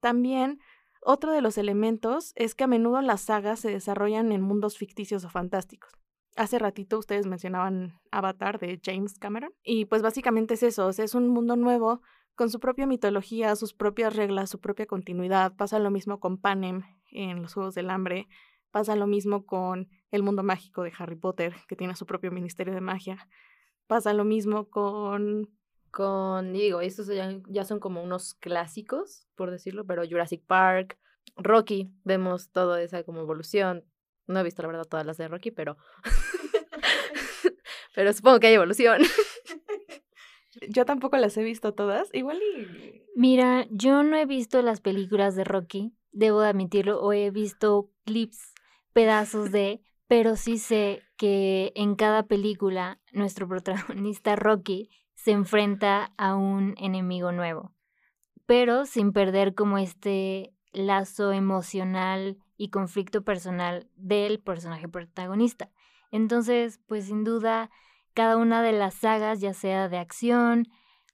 También 0.00 0.58
otro 1.02 1.30
de 1.30 1.42
los 1.42 1.58
elementos 1.58 2.32
es 2.34 2.54
que 2.54 2.64
a 2.64 2.66
menudo 2.66 3.02
las 3.02 3.20
sagas 3.20 3.60
se 3.60 3.68
desarrollan 3.70 4.32
en 4.32 4.40
mundos 4.40 4.78
ficticios 4.78 5.22
o 5.26 5.28
fantásticos. 5.28 5.92
Hace 6.34 6.58
ratito 6.58 6.98
ustedes 6.98 7.26
mencionaban 7.26 8.00
Avatar 8.10 8.58
de 8.58 8.80
James 8.82 9.18
Cameron 9.18 9.52
y 9.62 9.84
pues 9.84 10.00
básicamente 10.00 10.54
es 10.54 10.62
eso, 10.62 10.88
es 10.88 11.14
un 11.14 11.28
mundo 11.28 11.56
nuevo 11.56 12.00
con 12.34 12.48
su 12.48 12.58
propia 12.58 12.86
mitología, 12.86 13.54
sus 13.54 13.74
propias 13.74 14.16
reglas, 14.16 14.48
su 14.48 14.58
propia 14.58 14.86
continuidad. 14.86 15.54
Pasa 15.56 15.78
lo 15.78 15.90
mismo 15.90 16.20
con 16.20 16.38
Panem 16.38 16.84
en 17.10 17.42
los 17.42 17.52
Juegos 17.52 17.74
del 17.74 17.90
Hambre, 17.90 18.28
pasa 18.70 18.96
lo 18.96 19.06
mismo 19.06 19.44
con 19.44 19.90
el 20.10 20.22
mundo 20.22 20.42
mágico 20.42 20.84
de 20.84 20.92
Harry 20.98 21.16
Potter, 21.16 21.54
que 21.68 21.76
tiene 21.76 21.94
su 21.96 22.06
propio 22.06 22.30
ministerio 22.30 22.72
de 22.72 22.80
magia. 22.80 23.28
Pasa 23.86 24.14
lo 24.14 24.24
mismo 24.24 24.70
con 24.70 25.50
con, 25.96 26.52
digo, 26.52 26.82
estos 26.82 27.06
ya, 27.06 27.40
ya 27.48 27.64
son 27.64 27.80
como 27.80 28.02
unos 28.02 28.34
clásicos, 28.34 29.26
por 29.34 29.50
decirlo, 29.50 29.86
pero 29.86 30.06
Jurassic 30.06 30.44
Park, 30.44 30.98
Rocky, 31.36 31.90
vemos 32.04 32.50
toda 32.50 32.82
esa 32.82 33.02
como 33.02 33.22
evolución. 33.22 33.82
No 34.26 34.38
he 34.38 34.42
visto 34.42 34.60
la 34.60 34.68
verdad 34.68 34.84
todas 34.84 35.06
las 35.06 35.16
de 35.16 35.26
Rocky, 35.26 35.52
pero 35.52 35.78
pero 37.94 38.12
supongo 38.12 38.40
que 38.40 38.48
hay 38.48 38.54
evolución. 38.54 39.00
Yo 40.68 40.84
tampoco 40.84 41.16
las 41.16 41.34
he 41.38 41.42
visto 41.42 41.72
todas, 41.72 42.10
igual 42.12 42.42
y... 42.42 43.02
Mira, 43.14 43.66
yo 43.70 44.02
no 44.02 44.18
he 44.18 44.26
visto 44.26 44.60
las 44.60 44.82
películas 44.82 45.34
de 45.34 45.44
Rocky, 45.44 45.94
debo 46.12 46.40
admitirlo, 46.40 47.00
o 47.00 47.14
he 47.14 47.30
visto 47.30 47.90
clips, 48.04 48.52
pedazos 48.92 49.50
de, 49.50 49.80
pero 50.08 50.36
sí 50.36 50.58
sé 50.58 51.02
que 51.16 51.72
en 51.74 51.94
cada 51.94 52.26
película 52.26 53.00
nuestro 53.12 53.48
protagonista 53.48 54.36
Rocky 54.36 54.90
se 55.26 55.32
enfrenta 55.32 56.12
a 56.18 56.36
un 56.36 56.76
enemigo 56.78 57.32
nuevo, 57.32 57.72
pero 58.46 58.86
sin 58.86 59.12
perder 59.12 59.56
como 59.56 59.76
este 59.76 60.54
lazo 60.72 61.32
emocional 61.32 62.38
y 62.56 62.68
conflicto 62.70 63.24
personal 63.24 63.90
del 63.96 64.38
personaje 64.38 64.86
protagonista. 64.86 65.72
Entonces, 66.12 66.78
pues 66.86 67.06
sin 67.06 67.24
duda, 67.24 67.72
cada 68.14 68.36
una 68.36 68.62
de 68.62 68.70
las 68.70 68.94
sagas, 68.94 69.40
ya 69.40 69.52
sea 69.52 69.88
de 69.88 69.98
acción 69.98 70.68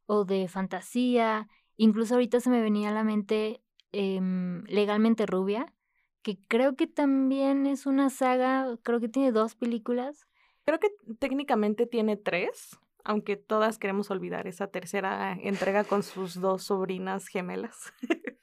o 0.05 0.27
de 0.27 0.47
fantasía, 0.47 1.49
incluso 1.79 2.13
ahorita 2.13 2.39
se 2.41 2.51
me 2.51 2.61
venía 2.61 2.91
a 2.91 2.93
la 2.93 3.05
mente 3.05 3.63
em, 3.93 4.63
Legalmente 4.65 5.25
Rubia, 5.25 5.73
que 6.21 6.39
creo 6.49 6.77
que 6.77 6.87
también 6.87 7.65
es 7.65 7.87
una 7.87 8.11
saga, 8.11 8.77
creo 8.83 9.01
que 9.01 9.09
tiene 9.09 9.33
dos 9.33 9.55
películas. 9.55 10.27
Creo 10.67 10.79
que 10.79 10.91
técnicamente 11.19 11.87
tiene 11.87 12.19
tres, 12.19 12.79
aunque 13.05 13.37
todas 13.37 13.79
queremos 13.79 14.11
olvidar 14.11 14.47
esa 14.47 14.67
tercera 14.67 15.37
entrega 15.41 15.85
con 15.85 16.03
sus 16.03 16.41
dos 16.41 16.65
sobrinas 16.65 17.27
gemelas. 17.27 17.93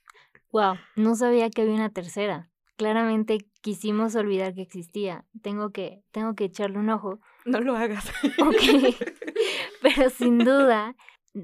wow, 0.51 0.75
no 0.95 1.15
sabía 1.15 1.49
que 1.49 1.61
había 1.61 1.75
una 1.75 1.91
tercera. 1.91 2.49
Claramente 2.77 3.39
quisimos 3.61 4.15
olvidar 4.15 4.53
que 4.53 4.61
existía. 4.61 5.25
Tengo 5.41 5.71
que, 5.71 6.01
tengo 6.11 6.33
que 6.35 6.45
echarle 6.45 6.79
un 6.79 6.89
ojo. 6.89 7.19
No 7.45 7.59
lo 7.59 7.75
hagas. 7.75 8.09
Ok. 8.39 8.95
Pero 9.81 10.09
sin 10.09 10.39
duda, 10.39 10.95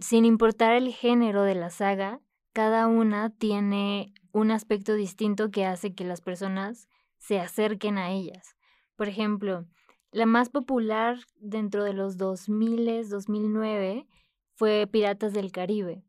sin 0.01 0.25
importar 0.25 0.75
el 0.75 0.93
género 0.93 1.43
de 1.43 1.55
la 1.55 1.69
saga, 1.69 2.21
cada 2.53 2.87
una 2.87 3.31
tiene 3.31 4.13
un 4.31 4.51
aspecto 4.51 4.93
distinto 4.93 5.51
que 5.51 5.65
hace 5.65 5.93
que 5.93 6.05
las 6.05 6.21
personas 6.21 6.87
se 7.17 7.39
acerquen 7.39 7.97
a 7.97 8.11
ellas. 8.11 8.55
Por 8.95 9.07
ejemplo, 9.07 9.65
la 10.11 10.25
más 10.25 10.49
popular 10.49 11.17
dentro 11.35 11.83
de 11.83 11.93
los 11.93 12.17
2000, 12.17 13.09
2009 13.09 14.07
fue 14.53 14.87
Piratas 14.87 15.33
del 15.33 15.51
Caribe, 15.51 16.03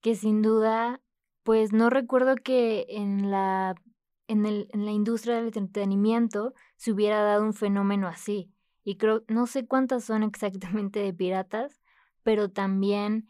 que 0.00 0.14
sin 0.14 0.42
duda, 0.42 1.00
pues 1.42 1.72
no 1.72 1.90
recuerdo 1.90 2.36
que 2.36 2.86
en 2.88 3.30
la, 3.30 3.74
en, 4.28 4.46
el, 4.46 4.68
en 4.72 4.84
la 4.84 4.92
industria 4.92 5.36
del 5.36 5.46
entretenimiento 5.46 6.54
se 6.76 6.92
hubiera 6.92 7.22
dado 7.22 7.44
un 7.44 7.54
fenómeno 7.54 8.06
así. 8.06 8.52
Y 8.84 8.96
creo, 8.96 9.24
no 9.28 9.46
sé 9.46 9.66
cuántas 9.66 10.04
son 10.04 10.22
exactamente 10.24 11.00
de 11.00 11.12
piratas, 11.12 11.80
pero 12.22 12.50
también 12.50 13.28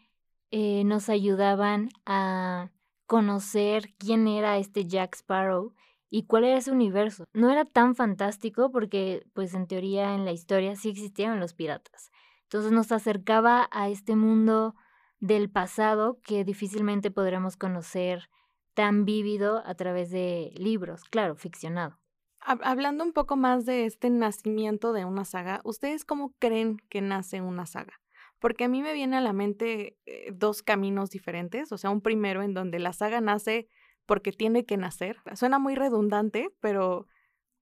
eh, 0.51 0.83
nos 0.83 1.09
ayudaban 1.09 1.89
a 2.05 2.71
conocer 3.05 3.93
quién 3.97 4.27
era 4.27 4.57
este 4.57 4.85
Jack 4.85 5.15
Sparrow 5.15 5.73
y 6.09 6.23
cuál 6.25 6.45
era 6.45 6.57
ese 6.57 6.71
universo. 6.71 7.25
No 7.33 7.49
era 7.49 7.65
tan 7.65 7.95
fantástico 7.95 8.71
porque, 8.71 9.25
pues 9.33 9.53
en 9.53 9.67
teoría, 9.67 10.15
en 10.15 10.25
la 10.25 10.31
historia 10.31 10.75
sí 10.75 10.89
existían 10.89 11.39
los 11.39 11.53
piratas. 11.53 12.11
Entonces 12.43 12.71
nos 12.71 12.91
acercaba 12.91 13.69
a 13.71 13.89
este 13.89 14.15
mundo 14.15 14.75
del 15.19 15.49
pasado 15.49 16.19
que 16.23 16.43
difícilmente 16.43 17.11
podremos 17.11 17.57
conocer 17.57 18.29
tan 18.73 19.05
vívido 19.05 19.61
a 19.65 19.75
través 19.75 20.09
de 20.09 20.51
libros, 20.55 21.03
claro, 21.03 21.35
ficcionado. 21.35 21.99
Hablando 22.41 23.03
un 23.03 23.11
poco 23.11 23.35
más 23.35 23.65
de 23.65 23.85
este 23.85 24.09
nacimiento 24.09 24.93
de 24.93 25.03
una 25.03 25.25
saga, 25.25 25.59
¿ustedes 25.65 26.05
cómo 26.05 26.33
creen 26.39 26.77
que 26.89 27.01
nace 27.01 27.41
una 27.41 27.65
saga? 27.65 27.99
porque 28.39 28.63
a 28.63 28.67
mí 28.67 28.81
me 28.81 28.93
viene 28.93 29.17
a 29.17 29.21
la 29.21 29.33
mente 29.33 29.97
eh, 30.05 30.31
dos 30.33 30.63
caminos 30.63 31.09
diferentes, 31.09 31.71
o 31.71 31.77
sea, 31.77 31.89
un 31.89 32.01
primero 32.01 32.41
en 32.41 32.53
donde 32.53 32.79
la 32.79 32.93
saga 32.93 33.21
nace 33.21 33.67
porque 34.09 34.31
tiene 34.31 34.65
que 34.65 34.75
nacer. 34.75 35.17
Suena 35.35 35.59
muy 35.59 35.75
redundante, 35.75 36.49
pero 36.61 37.05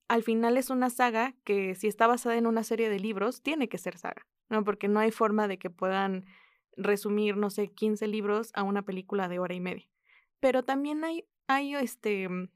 al 0.07 0.23
final 0.23 0.55
es 0.55 0.69
una 0.69 0.89
saga 0.89 1.35
que 1.43 1.75
si 1.75 1.87
está 1.87 2.07
basada 2.07 2.37
en 2.37 2.47
una 2.47 2.63
serie 2.63 2.89
de 2.89 3.01
libros, 3.01 3.41
tiene 3.41 3.67
que 3.67 3.77
ser 3.77 3.97
saga, 3.97 4.25
¿no? 4.47 4.63
Porque 4.63 4.87
no 4.87 5.01
hay 5.01 5.11
forma 5.11 5.49
de 5.49 5.59
que 5.59 5.69
puedan 5.69 6.23
resumir, 6.77 7.35
no 7.35 7.49
sé, 7.49 7.67
15 7.67 8.07
libros 8.07 8.51
a 8.53 8.63
una 8.63 8.83
película 8.83 9.27
de 9.27 9.39
hora 9.39 9.55
y 9.55 9.59
media. 9.59 9.89
Pero 10.39 10.63
también 10.63 11.03
hay, 11.03 11.25
hay 11.47 11.75
este, 11.75 12.29
mm, 12.29 12.47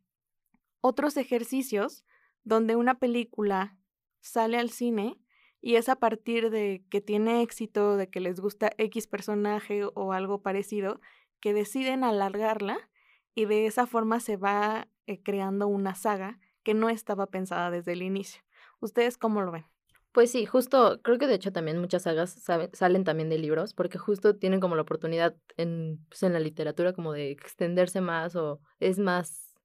otros 0.80 1.18
ejercicios 1.18 2.06
donde 2.46 2.78
una 2.78 2.98
película 2.98 3.78
sale 4.22 4.58
al 4.58 4.70
cine 4.70 5.20
y 5.60 5.76
es 5.76 5.90
a 5.90 5.98
partir 5.98 6.50
de 6.50 6.86
que 6.90 7.02
tiene 7.02 7.42
éxito, 7.42 7.98
de 7.98 8.10
que 8.10 8.22
les 8.22 8.40
gusta 8.40 8.72
X 8.78 9.08
personaje 9.08 9.82
o 9.84 10.14
algo 10.14 10.42
parecido, 10.42 11.02
que 11.42 11.54
deciden 11.54 12.06
alargarla 12.06 12.90
y 13.36 13.46
de 13.46 13.66
esa 13.66 13.88
forma 13.88 14.20
se 14.20 14.38
va 14.38 14.88
eh, 15.08 15.22
creando 15.24 15.68
una 15.68 15.96
saga 15.96 16.40
que 16.64 16.74
no 16.74 16.90
estaba 16.90 17.28
pensada 17.28 17.72
desde 17.72 17.94
el 17.94 18.02
inicio. 18.02 18.42
¿Ustedes 18.80 19.18
cómo 19.18 19.42
lo 19.42 19.52
ven? 19.52 19.66
Pues 20.12 20.32
sí, 20.32 20.46
justo, 20.46 21.00
creo 21.04 21.18
que 21.18 21.28
de 21.28 21.36
hecho 21.36 21.54
también 21.54 21.80
muchas 21.80 22.04
sagas 22.04 22.44
salen 22.74 23.04
también 23.06 23.30
de 23.30 23.38
libros, 23.38 23.74
porque 23.74 23.98
justo 23.98 24.36
tienen 24.36 24.60
como 24.60 24.76
la 24.76 24.82
oportunidad 24.82 25.38
en, 25.56 26.06
pues 26.10 26.24
en 26.24 26.34
la 26.34 26.42
literatura 26.42 26.92
como 26.92 27.14
de 27.14 27.32
extenderse 27.32 28.02
más 28.02 28.36
o 28.36 28.60
es 28.80 29.00
más, 29.00 29.56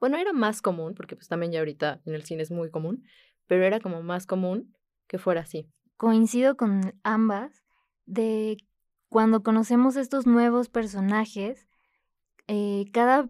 bueno, 0.00 0.16
era 0.18 0.32
más 0.32 0.60
común, 0.60 0.94
porque 0.94 1.14
pues 1.14 1.28
también 1.28 1.52
ya 1.52 1.60
ahorita 1.60 2.00
en 2.04 2.14
el 2.14 2.24
cine 2.24 2.42
es 2.42 2.50
muy 2.50 2.68
común, 2.70 3.04
pero 3.46 3.64
era 3.64 3.78
como 3.78 4.02
más 4.02 4.26
común 4.26 4.74
que 5.06 5.18
fuera 5.18 5.42
así. 5.42 5.70
Coincido 5.96 6.56
con 6.56 6.98
ambas 7.04 7.62
de 8.06 8.56
cuando 9.08 9.44
conocemos 9.44 9.94
estos 9.94 10.26
nuevos 10.26 10.68
personajes, 10.68 11.65
eh, 12.48 12.86
cada 12.92 13.28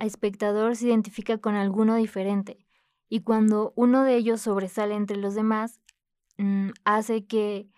espectador 0.00 0.76
se 0.76 0.86
identifica 0.86 1.38
con 1.38 1.54
alguno 1.54 1.96
diferente 1.96 2.66
y 3.08 3.20
cuando 3.20 3.72
uno 3.76 4.04
de 4.04 4.16
ellos 4.16 4.40
sobresale 4.40 4.94
entre 4.94 5.16
los 5.16 5.34
demás, 5.34 5.80
mm, 6.38 6.70
hace 6.84 7.26
que 7.26 7.68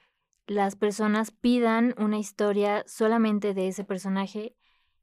las 0.46 0.76
personas 0.76 1.30
pidan 1.30 1.94
una 1.98 2.18
historia 2.18 2.84
solamente 2.86 3.54
de 3.54 3.68
ese 3.68 3.84
personaje 3.84 4.54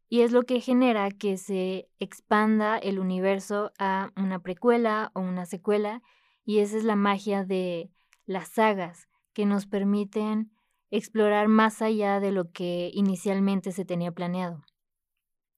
y 0.08 0.22
es 0.22 0.32
lo 0.32 0.44
que 0.44 0.62
genera 0.62 1.12
que 1.12 1.38
se 1.38 1.90
expanda 2.00 2.78
el 2.78 3.00
universo 3.00 3.72
a 3.80 4.12
una 4.16 4.40
precuela 4.40 5.12
o 5.14 5.22
una 5.22 5.46
secuela 5.46 6.02
y 6.46 6.60
esa 6.60 6.78
es 6.78 6.84
la 6.84 6.96
magia 6.96 7.46
de 7.46 7.92
las 8.26 8.50
sagas 8.50 9.08
que 9.34 9.46
nos 9.46 9.66
permiten 9.66 10.52
explorar 10.92 11.48
más 11.48 11.82
allá 11.82 12.20
de 12.20 12.32
lo 12.32 12.52
que 12.52 12.92
inicialmente 12.94 13.72
se 13.72 13.86
tenía 13.86 14.12
planeado. 14.12 14.64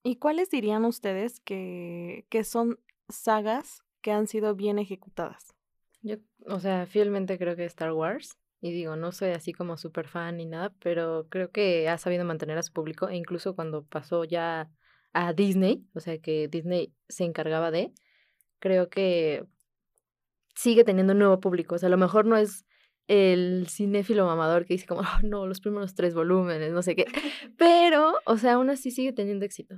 ¿Y 0.04 0.16
cuáles 0.16 0.50
dirían 0.50 0.86
ustedes 0.86 1.40
que, 1.40 2.26
que 2.30 2.44
son 2.44 2.80
sagas 3.10 3.84
que 4.02 4.12
han 4.12 4.28
sido 4.28 4.56
bien 4.56 4.80
ejecutadas? 4.80 5.56
Yo, 6.02 6.16
o 6.48 6.60
sea, 6.60 6.86
fielmente 6.86 7.38
creo 7.38 7.56
que 7.56 7.66
Star 7.66 7.94
Wars. 7.94 8.38
Y 8.64 8.72
digo, 8.72 8.96
no 8.96 9.12
soy 9.12 9.30
así 9.30 9.54
como 9.54 9.76
súper 9.78 10.08
fan 10.08 10.38
ni 10.38 10.46
nada, 10.46 10.72
pero 10.80 11.28
creo 11.30 11.52
que 11.52 11.90
ha 11.90 11.98
sabido 11.98 12.26
mantener 12.26 12.58
a 12.58 12.64
su 12.64 12.72
público. 12.72 13.10
E 13.10 13.16
incluso 13.16 13.56
cuando 13.56 13.84
pasó 13.84 14.24
ya 14.24 14.70
a 15.14 15.34
Disney, 15.34 15.84
o 15.94 16.00
sea, 16.00 16.20
que 16.20 16.48
Disney 16.48 16.94
se 17.10 17.24
encargaba 17.24 17.72
de, 17.72 17.92
creo 18.60 18.90
que 18.90 19.46
sigue 20.56 20.84
teniendo 20.84 21.14
un 21.14 21.20
nuevo 21.20 21.40
público. 21.40 21.76
O 21.76 21.78
sea, 21.80 21.88
a 21.88 21.90
lo 21.90 21.98
mejor 21.98 22.26
no 22.26 22.38
es 22.38 22.66
el 23.08 23.68
cinéfilo 23.68 24.26
mamador 24.26 24.66
que 24.66 24.76
dice 24.76 24.86
como, 24.86 25.02
oh, 25.02 25.20
no, 25.24 25.48
los 25.48 25.60
primeros 25.60 25.96
tres 25.96 26.14
volúmenes, 26.14 26.72
no 26.72 26.82
sé 26.82 26.96
qué. 26.96 27.06
Pero, 27.58 28.14
o 28.26 28.38
sea, 28.38 28.54
aún 28.54 28.70
así 28.70 28.92
sigue 28.92 29.12
teniendo 29.12 29.46
éxito. 29.46 29.76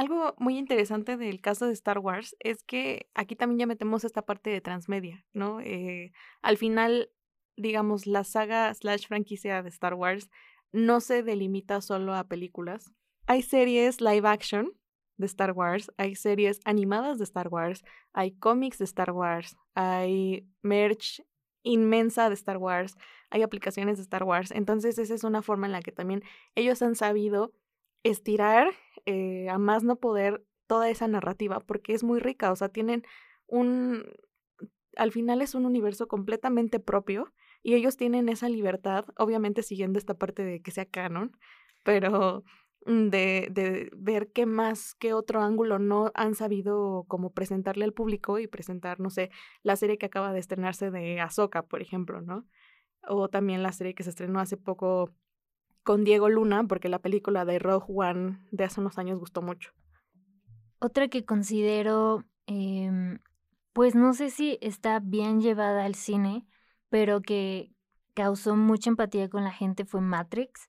Algo 0.00 0.34
muy 0.38 0.56
interesante 0.56 1.18
del 1.18 1.42
caso 1.42 1.66
de 1.66 1.74
Star 1.74 1.98
Wars 1.98 2.34
es 2.40 2.62
que 2.62 3.10
aquí 3.12 3.36
también 3.36 3.58
ya 3.58 3.66
metemos 3.66 4.02
esta 4.02 4.22
parte 4.22 4.48
de 4.48 4.62
transmedia, 4.62 5.26
¿no? 5.34 5.60
Eh, 5.60 6.12
al 6.40 6.56
final, 6.56 7.10
digamos, 7.58 8.06
la 8.06 8.24
saga 8.24 8.72
slash 8.72 9.08
franquicia 9.08 9.62
de 9.62 9.68
Star 9.68 9.92
Wars 9.92 10.30
no 10.72 11.00
se 11.00 11.22
delimita 11.22 11.82
solo 11.82 12.14
a 12.14 12.24
películas. 12.24 12.94
Hay 13.26 13.42
series 13.42 14.00
live 14.00 14.26
action 14.26 14.72
de 15.18 15.26
Star 15.26 15.52
Wars, 15.52 15.92
hay 15.98 16.14
series 16.14 16.60
animadas 16.64 17.18
de 17.18 17.24
Star 17.24 17.48
Wars, 17.48 17.84
hay 18.14 18.32
cómics 18.32 18.78
de 18.78 18.86
Star 18.86 19.10
Wars, 19.10 19.54
hay 19.74 20.48
merch 20.62 21.22
inmensa 21.62 22.30
de 22.30 22.36
Star 22.36 22.56
Wars, 22.56 22.96
hay 23.28 23.42
aplicaciones 23.42 23.98
de 23.98 24.04
Star 24.04 24.24
Wars, 24.24 24.50
entonces 24.50 24.98
esa 24.98 25.14
es 25.14 25.24
una 25.24 25.42
forma 25.42 25.66
en 25.66 25.72
la 25.72 25.82
que 25.82 25.92
también 25.92 26.22
ellos 26.54 26.80
han 26.80 26.94
sabido 26.94 27.52
estirar 28.02 28.72
eh, 29.06 29.48
a 29.48 29.58
más 29.58 29.84
no 29.84 29.96
poder 29.96 30.44
toda 30.66 30.88
esa 30.90 31.08
narrativa, 31.08 31.60
porque 31.60 31.94
es 31.94 32.04
muy 32.04 32.20
rica, 32.20 32.52
o 32.52 32.56
sea, 32.56 32.68
tienen 32.68 33.04
un, 33.46 34.04
al 34.96 35.12
final 35.12 35.42
es 35.42 35.54
un 35.54 35.66
universo 35.66 36.08
completamente 36.08 36.78
propio 36.78 37.32
y 37.62 37.74
ellos 37.74 37.96
tienen 37.96 38.28
esa 38.28 38.48
libertad, 38.48 39.04
obviamente 39.16 39.62
siguiendo 39.62 39.98
esta 39.98 40.14
parte 40.14 40.44
de 40.44 40.62
que 40.62 40.70
sea 40.70 40.86
canon, 40.86 41.36
pero 41.82 42.44
Mm, 42.86 43.10
de, 43.10 43.48
de 43.50 43.90
ver 43.94 44.32
qué 44.32 44.46
más, 44.46 44.94
qué 44.94 45.12
otro 45.12 45.42
ángulo 45.42 45.78
no 45.78 46.10
han 46.14 46.34
sabido 46.34 47.04
como 47.08 47.32
presentarle 47.32 47.84
al 47.84 47.92
público 47.92 48.38
y 48.38 48.46
presentar, 48.46 49.00
no 49.00 49.10
sé, 49.10 49.30
la 49.62 49.76
serie 49.76 49.98
que 49.98 50.06
acaba 50.06 50.32
de 50.32 50.40
estrenarse 50.40 50.90
de 50.90 51.20
Ahsoka, 51.20 51.62
por 51.62 51.82
ejemplo, 51.82 52.22
¿no? 52.22 52.46
O 53.08 53.28
también 53.28 53.62
la 53.62 53.72
serie 53.72 53.94
que 53.94 54.02
se 54.04 54.10
estrenó 54.10 54.40
hace 54.40 54.56
poco 54.56 55.10
con 55.82 56.04
Diego 56.04 56.28
Luna, 56.28 56.64
porque 56.64 56.88
la 56.88 56.98
película 56.98 57.44
de 57.44 57.58
Rogue 57.58 57.86
One 57.88 58.38
de 58.50 58.64
hace 58.64 58.80
unos 58.80 58.98
años 58.98 59.18
gustó 59.18 59.42
mucho. 59.42 59.72
Otra 60.78 61.08
que 61.08 61.24
considero 61.24 62.24
em, 62.46 63.18
pues 63.72 63.94
no 63.94 64.12
sé 64.12 64.30
si 64.30 64.58
está 64.60 65.00
bien 65.00 65.40
llevada 65.40 65.84
al 65.84 65.94
cine, 65.94 66.46
pero 66.88 67.22
que 67.22 67.72
causó 68.14 68.56
mucha 68.56 68.90
empatía 68.90 69.28
con 69.28 69.44
la 69.44 69.52
gente 69.52 69.84
fue 69.84 70.00
Matrix. 70.00 70.68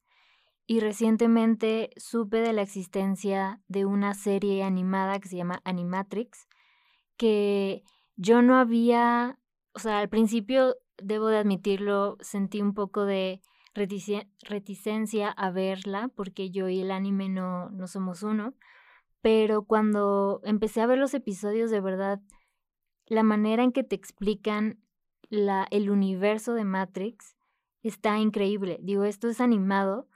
Y 0.68 0.80
recientemente 0.80 1.90
supe 1.98 2.38
de 2.38 2.54
la 2.54 2.62
existencia 2.62 3.62
de 3.68 3.86
una 3.86 4.14
serie 4.14 4.64
animada 4.64 5.20
que 5.20 5.28
se 5.28 5.36
llama 5.36 5.62
Animatrix, 5.66 6.48
que 7.18 7.84
yo 8.16 8.42
no 8.42 8.56
había, 8.58 9.38
o 9.74 9.80
sea, 9.80 10.00
al 10.00 10.08
principio, 10.08 10.78
debo 10.98 11.28
de 11.28 11.40
admitirlo, 11.40 12.18
sentí 12.22 12.62
un 12.62 12.74
poco 12.74 13.04
de 13.04 13.42
reticencia 13.74 15.30
a 15.30 15.52
verla, 15.52 16.10
porque 16.16 16.52
yo 16.52 16.70
y 16.70 16.82
el 16.82 16.92
anime 16.92 17.30
no, 17.30 17.72
somos 17.88 18.24
uno, 18.24 18.54
pero 19.22 19.64
cuando 19.64 20.42
empecé 20.44 20.82
a 20.82 20.88
ver 20.88 20.98
los 20.98 21.14
episodios, 21.14 21.72
de 21.72 21.82
verdad, 21.82 22.22
la 23.08 23.24
manera 23.24 23.64
en 23.64 23.72
que 23.72 23.84
te 23.84 23.96
explican 23.96 24.80
la, 25.30 25.68
el 25.72 25.90
universo 25.90 26.54
de 26.54 26.66
Matrix 26.66 27.36
está 27.84 28.20
increíble. 28.20 28.80
Digo, 28.82 29.06
esto 29.06 29.30
es 29.30 29.42
animado, 29.42 30.08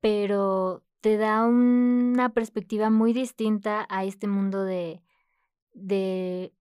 pero 0.00 0.84
te 1.00 1.16
da 1.16 1.44
una 1.46 2.32
perspectiva 2.34 2.90
muy 2.90 3.12
distinta 3.12 3.86
a 3.88 4.04
este 4.04 4.26
mundo 4.26 4.64
de, 4.64 5.02
de 5.72 6.52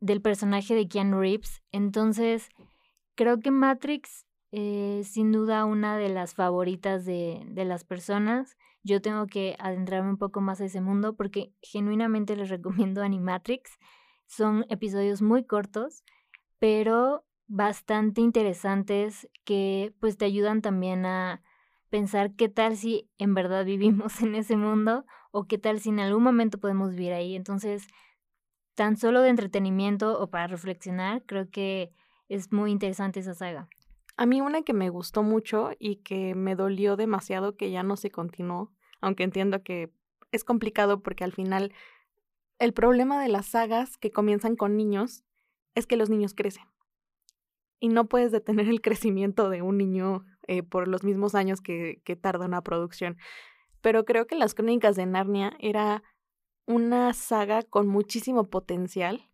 del 0.00 0.20
personaje 0.20 0.74
de 0.74 0.86
Keanu 0.86 1.20
Reeves. 1.20 1.62
Entonces, 1.72 2.50
creo 3.14 3.40
que 3.40 3.50
Matrix 3.50 4.26
es 4.54 5.08
sin 5.08 5.32
duda 5.32 5.64
una 5.64 5.96
de 5.98 6.08
las 6.08 6.34
favoritas 6.34 7.04
de, 7.04 7.42
de 7.48 7.64
las 7.64 7.82
personas. 7.82 8.56
Yo 8.84 9.02
tengo 9.02 9.26
que 9.26 9.56
adentrarme 9.58 10.10
un 10.10 10.16
poco 10.16 10.40
más 10.40 10.60
a 10.60 10.66
ese 10.66 10.80
mundo 10.80 11.16
porque 11.16 11.52
genuinamente 11.60 12.36
les 12.36 12.48
recomiendo 12.50 13.02
Animatrix. 13.02 13.78
Son 14.26 14.64
episodios 14.68 15.22
muy 15.22 15.44
cortos, 15.44 16.04
pero 16.60 17.24
bastante 17.48 18.20
interesantes 18.20 19.28
que 19.44 19.92
pues 19.98 20.16
te 20.16 20.24
ayudan 20.24 20.62
también 20.62 21.04
a 21.04 21.42
pensar 21.90 22.34
qué 22.34 22.48
tal 22.48 22.76
si 22.76 23.10
en 23.18 23.34
verdad 23.34 23.64
vivimos 23.64 24.20
en 24.22 24.36
ese 24.36 24.56
mundo 24.56 25.04
o 25.32 25.46
qué 25.48 25.58
tal 25.58 25.80
si 25.80 25.88
en 25.88 25.98
algún 25.98 26.22
momento 26.22 26.58
podemos 26.58 26.90
vivir 26.90 27.12
ahí. 27.12 27.34
Entonces, 27.34 27.88
tan 28.76 28.96
solo 28.96 29.20
de 29.20 29.30
entretenimiento 29.30 30.20
o 30.20 30.30
para 30.30 30.46
reflexionar, 30.46 31.24
creo 31.26 31.50
que 31.50 31.92
es 32.28 32.52
muy 32.52 32.70
interesante 32.70 33.18
esa 33.18 33.34
saga. 33.34 33.68
A 34.16 34.26
mí 34.26 34.40
una 34.40 34.62
que 34.62 34.72
me 34.72 34.90
gustó 34.90 35.22
mucho 35.22 35.70
y 35.78 35.96
que 35.96 36.34
me 36.34 36.54
dolió 36.54 36.96
demasiado 36.96 37.56
que 37.56 37.70
ya 37.70 37.82
no 37.82 37.96
se 37.96 38.10
continuó, 38.10 38.72
aunque 39.00 39.24
entiendo 39.24 39.62
que 39.62 39.92
es 40.30 40.44
complicado 40.44 41.02
porque 41.02 41.24
al 41.24 41.32
final 41.32 41.72
el 42.58 42.72
problema 42.72 43.20
de 43.20 43.28
las 43.28 43.46
sagas 43.46 43.96
que 43.96 44.12
comienzan 44.12 44.56
con 44.56 44.76
niños 44.76 45.24
es 45.74 45.86
que 45.86 45.96
los 45.96 46.10
niños 46.10 46.34
crecen. 46.34 46.64
Y 47.80 47.88
no 47.88 48.06
puedes 48.06 48.30
detener 48.30 48.68
el 48.68 48.80
crecimiento 48.80 49.50
de 49.50 49.62
un 49.62 49.78
niño 49.78 50.24
eh, 50.46 50.62
por 50.62 50.86
los 50.86 51.02
mismos 51.02 51.34
años 51.34 51.60
que, 51.60 52.00
que 52.04 52.14
tarda 52.14 52.46
una 52.46 52.62
producción. 52.62 53.16
Pero 53.80 54.04
creo 54.04 54.26
que 54.26 54.36
las 54.36 54.54
crónicas 54.54 54.94
de 54.94 55.06
Narnia 55.06 55.56
era 55.58 56.02
una 56.66 57.12
saga 57.12 57.62
con 57.62 57.88
muchísimo 57.88 58.48
potencial 58.48 59.28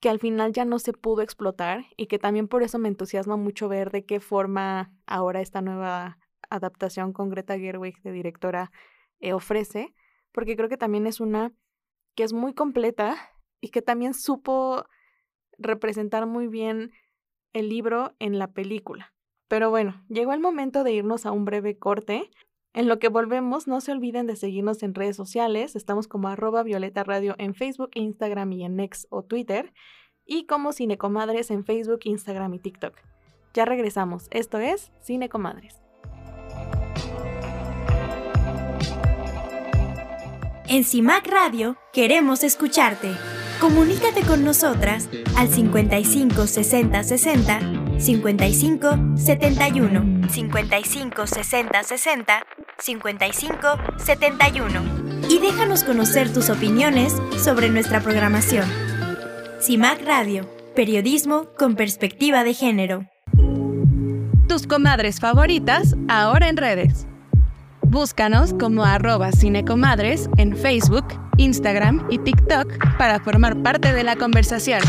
que 0.00 0.08
al 0.08 0.18
final 0.18 0.52
ya 0.52 0.64
no 0.64 0.78
se 0.78 0.92
pudo 0.92 1.22
explotar 1.22 1.86
y 1.96 2.06
que 2.06 2.18
también 2.18 2.48
por 2.48 2.62
eso 2.62 2.78
me 2.78 2.88
entusiasma 2.88 3.36
mucho 3.36 3.68
ver 3.68 3.90
de 3.90 4.04
qué 4.04 4.20
forma 4.20 4.92
ahora 5.06 5.40
esta 5.40 5.60
nueva 5.60 6.18
adaptación 6.50 7.12
con 7.12 7.30
Greta 7.30 7.58
Gerwig 7.58 8.00
de 8.02 8.12
directora 8.12 8.70
eh, 9.20 9.32
ofrece, 9.32 9.94
porque 10.32 10.56
creo 10.56 10.68
que 10.68 10.76
también 10.76 11.06
es 11.06 11.20
una 11.20 11.52
que 12.14 12.22
es 12.22 12.32
muy 12.32 12.54
completa 12.54 13.16
y 13.60 13.68
que 13.68 13.82
también 13.82 14.14
supo 14.14 14.84
representar 15.58 16.26
muy 16.26 16.46
bien 16.46 16.92
el 17.52 17.68
libro 17.68 18.14
en 18.18 18.38
la 18.38 18.52
película. 18.52 19.12
Pero 19.48 19.70
bueno, 19.70 20.04
llegó 20.08 20.32
el 20.32 20.40
momento 20.40 20.84
de 20.84 20.92
irnos 20.92 21.26
a 21.26 21.32
un 21.32 21.44
breve 21.44 21.78
corte. 21.78 22.30
En 22.78 22.86
lo 22.86 23.00
que 23.00 23.08
volvemos, 23.08 23.66
no 23.66 23.80
se 23.80 23.90
olviden 23.90 24.28
de 24.28 24.36
seguirnos 24.36 24.84
en 24.84 24.94
redes 24.94 25.16
sociales. 25.16 25.74
Estamos 25.74 26.06
como 26.06 26.28
arroba 26.28 26.62
Violeta 26.62 27.02
Radio 27.02 27.34
en 27.36 27.56
Facebook, 27.56 27.90
Instagram 27.94 28.52
y 28.52 28.64
en 28.64 28.78
X 28.78 29.08
o 29.10 29.24
Twitter. 29.24 29.74
Y 30.24 30.46
como 30.46 30.72
Cinecomadres 30.72 31.50
en 31.50 31.64
Facebook, 31.64 31.98
Instagram 32.04 32.54
y 32.54 32.60
TikTok. 32.60 32.94
Ya 33.52 33.64
regresamos. 33.64 34.28
Esto 34.30 34.58
es 34.58 34.92
Cinecomadres. 35.02 35.82
En 40.68 40.84
CIMAC 40.84 41.26
Radio 41.26 41.76
queremos 41.92 42.44
escucharte. 42.44 43.10
Comunícate 43.60 44.22
con 44.22 44.44
nosotras 44.44 45.08
al 45.36 45.48
55 45.48 46.46
60 46.46 47.02
60 47.02 47.87
55 47.98 49.16
71 49.16 50.28
55 50.28 51.26
60 51.26 51.82
60 51.82 52.46
55 52.78 53.68
71 53.96 54.82
y 55.28 55.38
déjanos 55.40 55.82
conocer 55.82 56.32
tus 56.32 56.48
opiniones 56.48 57.14
sobre 57.42 57.70
nuestra 57.70 58.00
programación. 58.00 58.66
CIMAC 59.60 60.02
Radio, 60.06 60.48
periodismo 60.76 61.48
con 61.58 61.74
perspectiva 61.74 62.44
de 62.44 62.54
género. 62.54 63.06
Tus 64.46 64.66
comadres 64.66 65.18
favoritas 65.18 65.96
ahora 66.08 66.48
en 66.48 66.56
redes. 66.56 67.06
Búscanos 67.82 68.54
como 68.54 68.84
arroba 68.84 69.32
cinecomadres 69.32 70.30
en 70.36 70.56
Facebook, 70.56 71.06
Instagram 71.36 72.06
y 72.10 72.18
TikTok 72.18 72.96
para 72.96 73.18
formar 73.18 73.60
parte 73.62 73.92
de 73.92 74.04
la 74.04 74.14
conversación. 74.14 74.80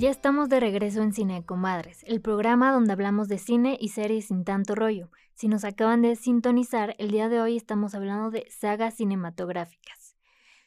Ya 0.00 0.08
estamos 0.08 0.48
de 0.48 0.60
regreso 0.60 1.02
en 1.02 1.12
Cine 1.12 1.44
Comadres, 1.44 2.04
el 2.06 2.22
programa 2.22 2.72
donde 2.72 2.90
hablamos 2.90 3.28
de 3.28 3.36
cine 3.36 3.76
y 3.78 3.88
series 3.88 4.28
sin 4.28 4.44
tanto 4.44 4.74
rollo. 4.74 5.10
Si 5.34 5.46
nos 5.46 5.62
acaban 5.62 6.00
de 6.00 6.16
sintonizar, 6.16 6.96
el 6.98 7.10
día 7.10 7.28
de 7.28 7.42
hoy 7.42 7.58
estamos 7.58 7.94
hablando 7.94 8.30
de 8.30 8.46
sagas 8.50 8.94
cinematográficas. 8.94 10.16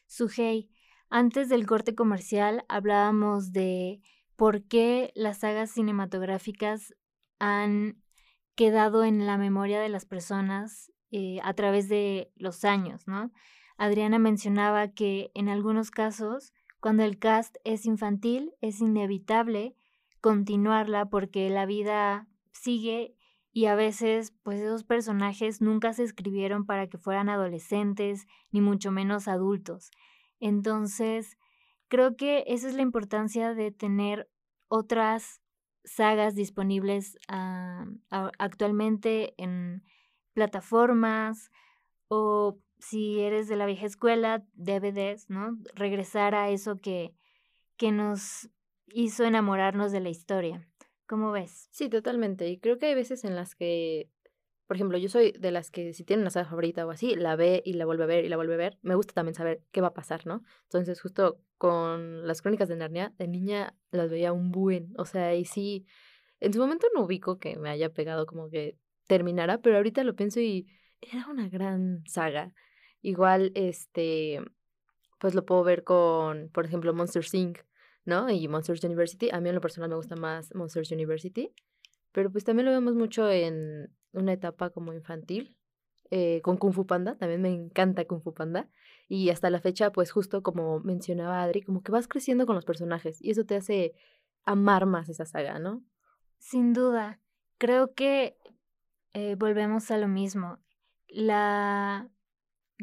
Sujei, 0.06 0.70
antes 1.10 1.48
del 1.48 1.66
corte 1.66 1.96
comercial 1.96 2.64
hablábamos 2.68 3.50
de 3.50 4.00
por 4.36 4.62
qué 4.68 5.10
las 5.16 5.38
sagas 5.38 5.72
cinematográficas 5.72 6.94
han 7.40 8.00
quedado 8.54 9.02
en 9.02 9.26
la 9.26 9.36
memoria 9.36 9.80
de 9.80 9.88
las 9.88 10.04
personas 10.04 10.92
eh, 11.10 11.40
a 11.42 11.54
través 11.54 11.88
de 11.88 12.30
los 12.36 12.64
años, 12.64 13.08
¿no? 13.08 13.32
Adriana 13.78 14.20
mencionaba 14.20 14.92
que 14.92 15.32
en 15.34 15.48
algunos 15.48 15.90
casos 15.90 16.52
cuando 16.84 17.02
el 17.02 17.18
cast 17.18 17.56
es 17.64 17.86
infantil, 17.86 18.52
es 18.60 18.82
inevitable 18.82 19.74
continuarla 20.20 21.06
porque 21.06 21.48
la 21.48 21.64
vida 21.64 22.28
sigue 22.52 23.16
y 23.54 23.64
a 23.64 23.74
veces 23.74 24.34
pues 24.42 24.60
esos 24.60 24.84
personajes 24.84 25.62
nunca 25.62 25.94
se 25.94 26.02
escribieron 26.02 26.66
para 26.66 26.86
que 26.90 26.98
fueran 26.98 27.30
adolescentes 27.30 28.26
ni 28.50 28.60
mucho 28.60 28.90
menos 28.90 29.28
adultos. 29.28 29.92
Entonces, 30.40 31.38
creo 31.88 32.16
que 32.18 32.44
esa 32.48 32.68
es 32.68 32.74
la 32.74 32.82
importancia 32.82 33.54
de 33.54 33.70
tener 33.70 34.28
otras 34.68 35.40
sagas 35.84 36.34
disponibles 36.34 37.16
ah, 37.28 37.86
actualmente 38.10 39.32
en 39.38 39.84
plataformas 40.34 41.50
o 42.08 42.58
si 42.88 43.20
eres 43.20 43.48
de 43.48 43.56
la 43.56 43.66
vieja 43.66 43.86
escuela, 43.86 44.44
DVDs, 44.54 45.30
¿no? 45.30 45.58
Regresar 45.74 46.34
a 46.34 46.50
eso 46.50 46.80
que, 46.80 47.14
que 47.76 47.92
nos 47.92 48.50
hizo 48.86 49.24
enamorarnos 49.24 49.92
de 49.92 50.00
la 50.00 50.10
historia. 50.10 50.68
¿Cómo 51.06 51.32
ves? 51.32 51.68
Sí, 51.70 51.88
totalmente. 51.88 52.48
Y 52.48 52.58
creo 52.58 52.78
que 52.78 52.86
hay 52.86 52.94
veces 52.94 53.24
en 53.24 53.36
las 53.36 53.54
que, 53.54 54.10
por 54.66 54.76
ejemplo, 54.76 54.98
yo 54.98 55.08
soy 55.08 55.32
de 55.32 55.50
las 55.50 55.70
que 55.70 55.92
si 55.94 56.04
tiene 56.04 56.22
una 56.22 56.30
saga 56.30 56.48
favorita 56.48 56.86
o 56.86 56.90
así, 56.90 57.14
la 57.14 57.36
ve 57.36 57.62
y 57.64 57.74
la 57.74 57.86
vuelve 57.86 58.04
a 58.04 58.06
ver 58.06 58.24
y 58.24 58.28
la 58.28 58.36
vuelve 58.36 58.54
a 58.54 58.58
ver. 58.58 58.78
Me 58.82 58.94
gusta 58.94 59.14
también 59.14 59.34
saber 59.34 59.62
qué 59.72 59.80
va 59.80 59.88
a 59.88 59.94
pasar, 59.94 60.26
¿no? 60.26 60.42
Entonces, 60.64 61.00
justo 61.00 61.40
con 61.58 62.26
las 62.26 62.42
crónicas 62.42 62.68
de 62.68 62.76
Narnia, 62.76 63.14
de 63.18 63.28
niña 63.28 63.74
las 63.90 64.10
veía 64.10 64.32
un 64.32 64.50
buen. 64.50 64.92
O 64.98 65.04
sea, 65.04 65.34
y 65.34 65.44
sí, 65.44 65.86
en 66.40 66.52
su 66.52 66.58
momento 66.58 66.86
no 66.94 67.04
ubico 67.04 67.38
que 67.38 67.56
me 67.56 67.70
haya 67.70 67.92
pegado 67.92 68.26
como 68.26 68.50
que 68.50 68.76
terminara, 69.06 69.58
pero 69.58 69.76
ahorita 69.76 70.04
lo 70.04 70.14
pienso 70.14 70.40
y 70.40 70.66
era 71.00 71.26
una 71.28 71.48
gran 71.48 72.04
saga. 72.06 72.52
Igual, 73.04 73.52
este, 73.54 74.40
pues 75.20 75.34
lo 75.34 75.44
puedo 75.44 75.62
ver 75.62 75.84
con, 75.84 76.48
por 76.48 76.64
ejemplo, 76.64 76.94
Monsters 76.94 77.34
Inc., 77.34 77.58
¿no? 78.06 78.30
Y 78.30 78.48
Monsters 78.48 78.82
University. 78.82 79.28
A 79.30 79.42
mí 79.42 79.50
en 79.50 79.54
lo 79.54 79.60
personal 79.60 79.90
me 79.90 79.96
gusta 79.96 80.16
más 80.16 80.54
Monsters 80.54 80.90
University, 80.90 81.52
pero 82.12 82.32
pues 82.32 82.44
también 82.44 82.64
lo 82.64 82.72
vemos 82.72 82.94
mucho 82.94 83.30
en 83.30 83.94
una 84.12 84.32
etapa 84.32 84.70
como 84.70 84.94
infantil, 84.94 85.54
eh, 86.10 86.40
con 86.42 86.56
Kung 86.56 86.72
Fu 86.72 86.86
Panda, 86.86 87.14
también 87.16 87.42
me 87.42 87.50
encanta 87.50 88.06
Kung 88.06 88.22
Fu 88.22 88.32
Panda, 88.32 88.70
y 89.06 89.28
hasta 89.28 89.50
la 89.50 89.60
fecha, 89.60 89.92
pues 89.92 90.10
justo 90.10 90.42
como 90.42 90.80
mencionaba 90.80 91.42
Adri, 91.42 91.60
como 91.60 91.82
que 91.82 91.92
vas 91.92 92.08
creciendo 92.08 92.46
con 92.46 92.54
los 92.54 92.64
personajes, 92.64 93.20
y 93.20 93.32
eso 93.32 93.44
te 93.44 93.56
hace 93.56 93.92
amar 94.44 94.86
más 94.86 95.10
esa 95.10 95.26
saga, 95.26 95.58
¿no? 95.58 95.84
Sin 96.38 96.72
duda. 96.72 97.20
creo 97.58 97.92
que 97.94 98.38
eh, 99.12 99.34
volvemos 99.34 99.90
a 99.90 99.98
lo 99.98 100.08
mismo. 100.08 100.58
La 101.08 102.08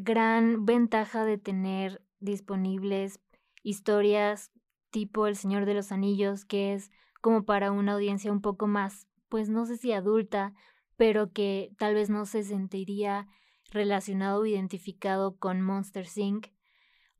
gran 0.02 0.66
ventaja 0.66 1.24
de 1.24 1.38
tener 1.38 2.02
disponibles 2.20 3.20
historias 3.62 4.50
tipo 4.90 5.26
El 5.26 5.36
Señor 5.36 5.64
de 5.64 5.74
los 5.74 5.92
Anillos, 5.92 6.44
que 6.44 6.74
es 6.74 6.90
como 7.20 7.44
para 7.44 7.70
una 7.70 7.92
audiencia 7.92 8.32
un 8.32 8.40
poco 8.40 8.66
más, 8.66 9.06
pues 9.28 9.48
no 9.48 9.64
sé 9.64 9.76
si 9.76 9.92
adulta, 9.92 10.54
pero 10.96 11.32
que 11.32 11.72
tal 11.78 11.94
vez 11.94 12.10
no 12.10 12.26
se 12.26 12.42
sentiría 12.42 13.28
relacionado 13.70 14.42
o 14.42 14.46
identificado 14.46 15.36
con 15.38 15.62
Monster 15.62 16.06
Inc. 16.16 16.48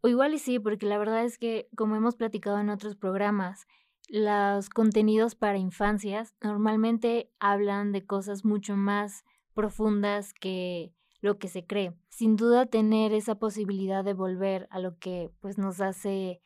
O 0.00 0.08
igual 0.08 0.34
y 0.34 0.38
sí, 0.38 0.58
porque 0.58 0.86
la 0.86 0.98
verdad 0.98 1.24
es 1.24 1.38
que, 1.38 1.68
como 1.76 1.96
hemos 1.96 2.16
platicado 2.16 2.58
en 2.58 2.68
otros 2.68 2.96
programas, 2.96 3.66
los 4.08 4.68
contenidos 4.68 5.36
para 5.36 5.58
infancias 5.58 6.34
normalmente 6.42 7.30
hablan 7.38 7.92
de 7.92 8.04
cosas 8.04 8.44
mucho 8.44 8.76
más 8.76 9.24
profundas 9.54 10.34
que 10.34 10.92
lo 11.22 11.38
que 11.38 11.48
se 11.48 11.64
cree. 11.64 11.94
Sin 12.10 12.36
duda 12.36 12.66
tener 12.66 13.14
esa 13.14 13.36
posibilidad 13.36 14.04
de 14.04 14.12
volver 14.12 14.66
a 14.70 14.80
lo 14.80 14.98
que 14.98 15.30
pues 15.40 15.56
nos 15.56 15.80
hace 15.80 16.42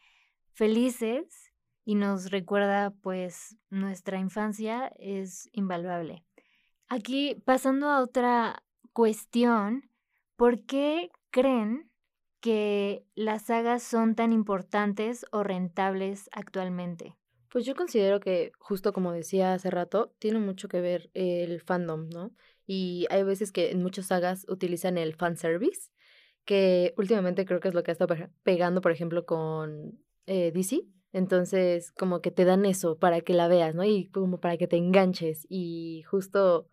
felices 0.52 1.52
y 1.84 1.96
nos 1.96 2.30
recuerda 2.30 2.92
pues 3.02 3.56
nuestra 3.70 4.18
infancia 4.18 4.92
es 4.98 5.48
invaluable. 5.52 6.24
Aquí 6.88 7.42
pasando 7.44 7.88
a 7.88 8.00
otra 8.00 8.62
cuestión, 8.92 9.90
¿por 10.36 10.64
qué 10.66 11.10
creen 11.30 11.90
que 12.40 13.04
las 13.14 13.46
sagas 13.46 13.82
son 13.82 14.14
tan 14.14 14.32
importantes 14.32 15.26
o 15.32 15.42
rentables 15.42 16.28
actualmente? 16.32 17.16
Pues 17.50 17.64
yo 17.64 17.74
considero 17.74 18.20
que, 18.20 18.52
justo 18.58 18.92
como 18.92 19.12
decía 19.12 19.54
hace 19.54 19.70
rato, 19.70 20.12
tiene 20.18 20.38
mucho 20.38 20.68
que 20.68 20.80
ver 20.80 21.10
el 21.14 21.60
fandom, 21.62 22.08
¿no? 22.10 22.32
Y 22.66 23.06
hay 23.10 23.22
veces 23.22 23.52
que 23.52 23.70
en 23.70 23.82
muchas 23.82 24.06
sagas 24.06 24.44
utilizan 24.48 24.98
el 24.98 25.14
fanservice, 25.14 25.90
que 26.44 26.94
últimamente 26.96 27.44
creo 27.46 27.60
que 27.60 27.68
es 27.68 27.74
lo 27.74 27.82
que 27.82 27.90
ha 27.90 27.92
estado 27.92 28.14
pegando, 28.42 28.80
por 28.80 28.92
ejemplo, 28.92 29.24
con 29.24 29.98
eh, 30.26 30.52
DC. 30.52 30.82
Entonces, 31.12 31.92
como 31.92 32.20
que 32.20 32.30
te 32.30 32.44
dan 32.44 32.66
eso 32.66 32.98
para 32.98 33.20
que 33.20 33.32
la 33.32 33.48
veas, 33.48 33.74
¿no? 33.74 33.84
Y 33.84 34.10
como 34.10 34.40
para 34.40 34.56
que 34.56 34.66
te 34.66 34.76
enganches 34.76 35.46
y 35.48 36.02
justo 36.02 36.68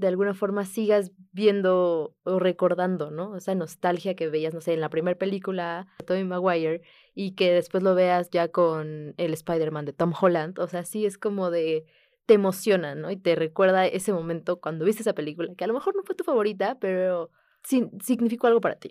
de 0.00 0.08
alguna 0.08 0.32
forma 0.32 0.64
sigas 0.64 1.12
viendo 1.30 2.16
o 2.24 2.38
recordando, 2.38 3.10
¿no? 3.10 3.36
Esa 3.36 3.54
nostalgia 3.54 4.16
que 4.16 4.30
veías, 4.30 4.54
no 4.54 4.62
sé, 4.62 4.72
en 4.72 4.80
la 4.80 4.88
primera 4.88 5.18
película, 5.18 5.88
Tobey 6.06 6.24
Maguire, 6.24 6.80
y 7.14 7.34
que 7.34 7.52
después 7.52 7.82
lo 7.82 7.94
veas 7.94 8.30
ya 8.30 8.48
con 8.48 9.14
el 9.18 9.34
Spider-Man 9.34 9.84
de 9.84 9.92
Tom 9.92 10.14
Holland. 10.18 10.58
O 10.58 10.66
sea, 10.68 10.84
sí 10.84 11.04
es 11.04 11.18
como 11.18 11.50
de 11.50 11.84
te 12.26 12.34
emociona, 12.34 12.94
¿no? 12.94 13.10
Y 13.10 13.16
te 13.16 13.34
recuerda 13.34 13.86
ese 13.86 14.12
momento 14.12 14.60
cuando 14.60 14.84
viste 14.84 15.02
esa 15.02 15.14
película, 15.14 15.54
que 15.56 15.64
a 15.64 15.66
lo 15.66 15.74
mejor 15.74 15.96
no 15.96 16.02
fue 16.04 16.14
tu 16.14 16.24
favorita, 16.24 16.78
pero 16.78 17.30
sí, 17.64 17.88
significó 18.02 18.46
algo 18.46 18.60
para 18.60 18.76
ti. 18.76 18.88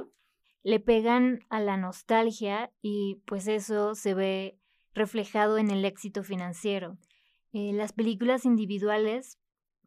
Le 0.62 0.80
pegan 0.80 1.40
a 1.50 1.62
la 1.62 1.78
nostalgia 1.78 2.72
y 2.82 3.22
pues 3.26 3.48
eso 3.48 3.96
se 3.96 4.14
ve 4.14 4.60
reflejado 4.94 5.58
en 5.58 5.72
el 5.72 5.86
éxito 5.86 6.24
financiero. 6.24 6.98
Eh, 7.54 7.72
las 7.74 7.94
películas 7.94 8.46
individuales 8.46 9.40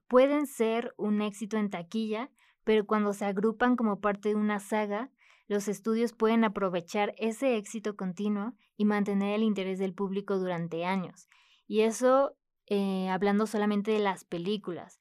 pueden 0.09 0.47
ser 0.47 0.95
un 0.97 1.21
éxito 1.21 1.57
en 1.57 1.71
taquilla, 1.71 2.31
pero 2.65 2.87
cuando 2.87 3.13
se 3.13 3.25
agrupan 3.25 3.77
como 3.77 4.01
parte 4.01 4.31
de 4.31 4.35
una 4.35 4.61
saga, 4.61 5.11
los 5.49 5.69
estudios 5.69 6.13
pueden 6.13 6.45
aprovechar 6.45 7.15
ese 7.19 7.57
éxito 7.57 7.97
continuo 7.97 8.55
y 8.77 8.85
mantener 8.85 9.35
el 9.35 9.43
interés 9.43 9.79
del 9.79 9.95
público 9.95 10.39
durante 10.39 10.85
años. 10.85 11.29
Y 11.67 11.81
eso 11.81 12.35
eh, 12.75 13.11
hablando 13.11 13.47
solamente 13.47 13.91
de 13.91 13.99
las 13.99 14.25
películas. 14.25 14.99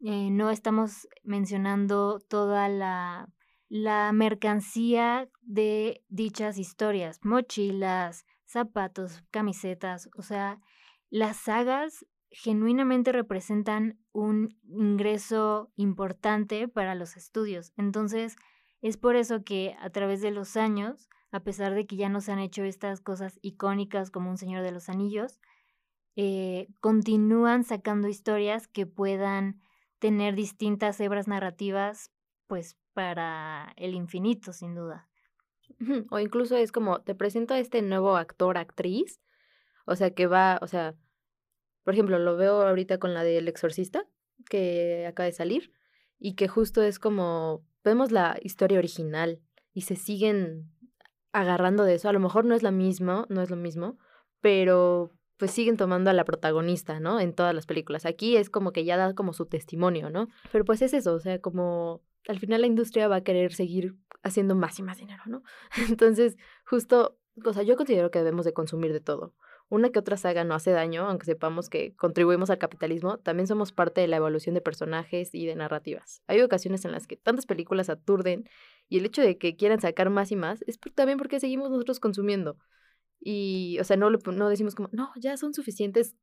Eh, 0.00 0.28
no 0.30 0.50
estamos 0.50 1.08
mencionando 1.24 2.20
toda 2.20 2.68
la, 2.68 3.32
la 3.70 4.12
mercancía 4.12 5.26
de 5.40 6.04
dichas 6.10 6.58
historias, 6.58 7.20
mochilas, 7.22 8.26
zapatos, 8.44 9.24
camisetas, 9.30 10.10
o 10.18 10.20
sea, 10.20 10.60
las 11.08 11.38
sagas 11.38 12.04
genuinamente 12.30 13.12
representan 13.12 13.98
un 14.12 14.58
ingreso 14.68 15.72
importante 15.74 16.68
para 16.68 16.94
los 16.94 17.16
estudios. 17.16 17.72
Entonces, 17.78 18.36
es 18.82 18.98
por 18.98 19.16
eso 19.16 19.42
que 19.42 19.74
a 19.80 19.88
través 19.88 20.20
de 20.20 20.32
los 20.32 20.58
años, 20.58 21.08
a 21.32 21.40
pesar 21.40 21.72
de 21.72 21.86
que 21.86 21.96
ya 21.96 22.10
no 22.10 22.20
se 22.20 22.32
han 22.32 22.40
hecho 22.40 22.62
estas 22.62 23.00
cosas 23.00 23.38
icónicas 23.40 24.10
como 24.10 24.28
un 24.28 24.36
Señor 24.36 24.62
de 24.62 24.72
los 24.72 24.90
Anillos, 24.90 25.40
eh, 26.16 26.68
continúan 26.80 27.62
sacando 27.62 28.08
historias 28.08 28.66
que 28.66 28.86
puedan 28.86 29.60
tener 29.98 30.34
distintas 30.34 30.98
hebras 31.00 31.28
narrativas, 31.28 32.10
pues 32.46 32.76
para 32.94 33.72
el 33.76 33.94
infinito, 33.94 34.52
sin 34.52 34.74
duda. 34.74 35.08
O 36.10 36.18
incluso 36.18 36.56
es 36.56 36.72
como, 36.72 37.02
te 37.02 37.14
presento 37.14 37.54
a 37.54 37.58
este 37.58 37.82
nuevo 37.82 38.16
actor, 38.16 38.56
actriz, 38.56 39.20
o 39.84 39.94
sea, 39.94 40.10
que 40.10 40.26
va, 40.26 40.58
o 40.62 40.66
sea, 40.66 40.94
por 41.84 41.94
ejemplo, 41.94 42.18
lo 42.18 42.36
veo 42.36 42.62
ahorita 42.62 42.98
con 42.98 43.14
la 43.14 43.22
del 43.22 43.48
exorcista, 43.48 44.06
que 44.48 45.06
acaba 45.06 45.26
de 45.26 45.32
salir, 45.32 45.72
y 46.18 46.34
que 46.34 46.48
justo 46.48 46.82
es 46.82 46.98
como, 46.98 47.64
vemos 47.84 48.10
la 48.10 48.38
historia 48.42 48.78
original 48.78 49.40
y 49.72 49.82
se 49.82 49.96
siguen 49.96 50.72
agarrando 51.32 51.84
de 51.84 51.94
eso. 51.94 52.08
A 52.08 52.12
lo 52.12 52.20
mejor 52.20 52.44
no 52.44 52.54
es 52.54 52.62
la 52.62 52.70
misma, 52.70 53.26
no 53.28 53.42
es 53.42 53.50
lo 53.50 53.56
mismo, 53.56 53.98
pero 54.40 55.12
pues 55.36 55.50
siguen 55.50 55.76
tomando 55.76 56.10
a 56.10 56.12
la 56.12 56.24
protagonista, 56.24 57.00
¿no? 57.00 57.20
En 57.20 57.34
todas 57.34 57.54
las 57.54 57.66
películas. 57.66 58.06
Aquí 58.06 58.36
es 58.36 58.50
como 58.50 58.72
que 58.72 58.84
ya 58.84 58.96
da 58.96 59.14
como 59.14 59.32
su 59.32 59.46
testimonio, 59.46 60.10
¿no? 60.10 60.28
Pero 60.52 60.64
pues 60.64 60.82
es 60.82 60.94
eso, 60.94 61.14
o 61.14 61.20
sea, 61.20 61.40
como 61.40 62.02
al 62.28 62.38
final 62.38 62.60
la 62.60 62.66
industria 62.66 63.08
va 63.08 63.16
a 63.16 63.24
querer 63.24 63.52
seguir 63.52 63.94
haciendo 64.22 64.54
más 64.54 64.78
y 64.78 64.82
más 64.82 64.98
dinero, 64.98 65.22
¿no? 65.26 65.42
Entonces, 65.88 66.36
justo, 66.64 67.18
o 67.44 67.52
sea, 67.52 67.62
yo 67.62 67.76
considero 67.76 68.10
que 68.10 68.18
debemos 68.18 68.44
de 68.44 68.52
consumir 68.52 68.92
de 68.92 69.00
todo. 69.00 69.34
Una 69.68 69.90
que 69.90 69.98
otra 69.98 70.16
saga 70.16 70.44
no 70.44 70.54
hace 70.54 70.70
daño, 70.70 71.08
aunque 71.08 71.26
sepamos 71.26 71.68
que 71.68 71.94
contribuimos 71.96 72.50
al 72.50 72.58
capitalismo, 72.58 73.18
también 73.18 73.48
somos 73.48 73.72
parte 73.72 74.00
de 74.00 74.06
la 74.06 74.16
evolución 74.16 74.54
de 74.54 74.60
personajes 74.60 75.34
y 75.34 75.44
de 75.44 75.56
narrativas. 75.56 76.22
Hay 76.28 76.40
ocasiones 76.40 76.84
en 76.84 76.92
las 76.92 77.08
que 77.08 77.16
tantas 77.16 77.46
películas 77.46 77.90
aturden 77.90 78.48
y 78.88 78.98
el 78.98 79.06
hecho 79.06 79.22
de 79.22 79.38
que 79.38 79.56
quieran 79.56 79.80
sacar 79.80 80.08
más 80.08 80.30
y 80.30 80.36
más 80.36 80.62
es 80.68 80.78
también 80.94 81.18
porque 81.18 81.40
seguimos 81.40 81.70
nosotros 81.70 81.98
consumiendo. 81.98 82.56
Y, 83.20 83.78
o 83.80 83.84
sea, 83.84 83.96
no, 83.96 84.10
no 84.10 84.48
decimos 84.48 84.74
como, 84.74 84.88
no, 84.92 85.10
ya 85.16 85.36
son 85.36 85.54
suficientes, 85.54 86.14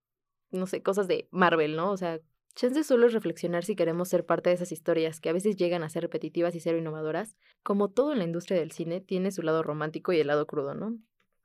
no 0.51 0.67
sé, 0.67 0.81
cosas 0.81 1.07
de 1.07 1.27
Marvel, 1.31 1.75
¿no? 1.75 1.91
O 1.91 1.97
sea, 1.97 2.19
chance 2.55 2.83
solo 2.83 3.07
es 3.07 3.13
reflexionar 3.13 3.65
si 3.65 3.75
queremos 3.75 4.09
ser 4.09 4.25
parte 4.25 4.49
de 4.49 4.55
esas 4.55 4.71
historias 4.71 5.19
que 5.19 5.29
a 5.29 5.33
veces 5.33 5.55
llegan 5.55 5.83
a 5.83 5.89
ser 5.89 6.03
repetitivas 6.03 6.55
y 6.55 6.59
ser 6.59 6.77
innovadoras. 6.77 7.35
Como 7.63 7.89
todo 7.89 8.13
en 8.13 8.19
la 8.19 8.25
industria 8.25 8.59
del 8.59 8.71
cine, 8.71 9.01
tiene 9.01 9.31
su 9.31 9.41
lado 9.41 9.63
romántico 9.63 10.13
y 10.13 10.19
el 10.19 10.27
lado 10.27 10.45
crudo, 10.45 10.75
¿no? 10.75 10.97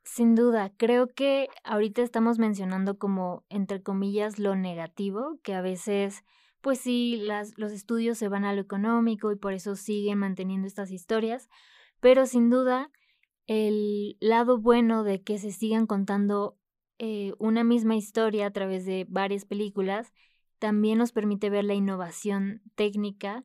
Sin 0.03 0.33
duda, 0.33 0.71
creo 0.77 1.07
que 1.07 1.49
ahorita 1.63 2.01
estamos 2.01 2.39
mencionando 2.39 2.97
como, 2.97 3.43
entre 3.49 3.83
comillas, 3.83 4.39
lo 4.39 4.55
negativo, 4.55 5.39
que 5.43 5.53
a 5.53 5.61
veces, 5.61 6.23
pues 6.61 6.79
sí, 6.79 7.17
las, 7.17 7.57
los 7.57 7.71
estudios 7.71 8.17
se 8.17 8.27
van 8.27 8.45
a 8.45 8.53
lo 8.53 8.61
económico 8.61 9.31
y 9.31 9.35
por 9.35 9.53
eso 9.53 9.75
siguen 9.75 10.19
manteniendo 10.19 10.67
estas 10.67 10.91
historias, 10.91 11.49
pero 11.99 12.25
sin 12.25 12.49
duda 12.49 12.89
el 13.49 14.15
lado 14.19 14.59
bueno 14.59 15.03
de 15.03 15.23
que 15.23 15.39
se 15.39 15.51
sigan 15.51 15.87
contando 15.87 16.55
eh, 16.99 17.33
una 17.39 17.63
misma 17.63 17.95
historia 17.95 18.45
a 18.45 18.51
través 18.51 18.85
de 18.85 19.07
varias 19.09 19.45
películas 19.45 20.13
también 20.59 20.99
nos 20.99 21.11
permite 21.11 21.49
ver 21.49 21.63
la 21.63 21.73
innovación 21.73 22.61
técnica 22.75 23.43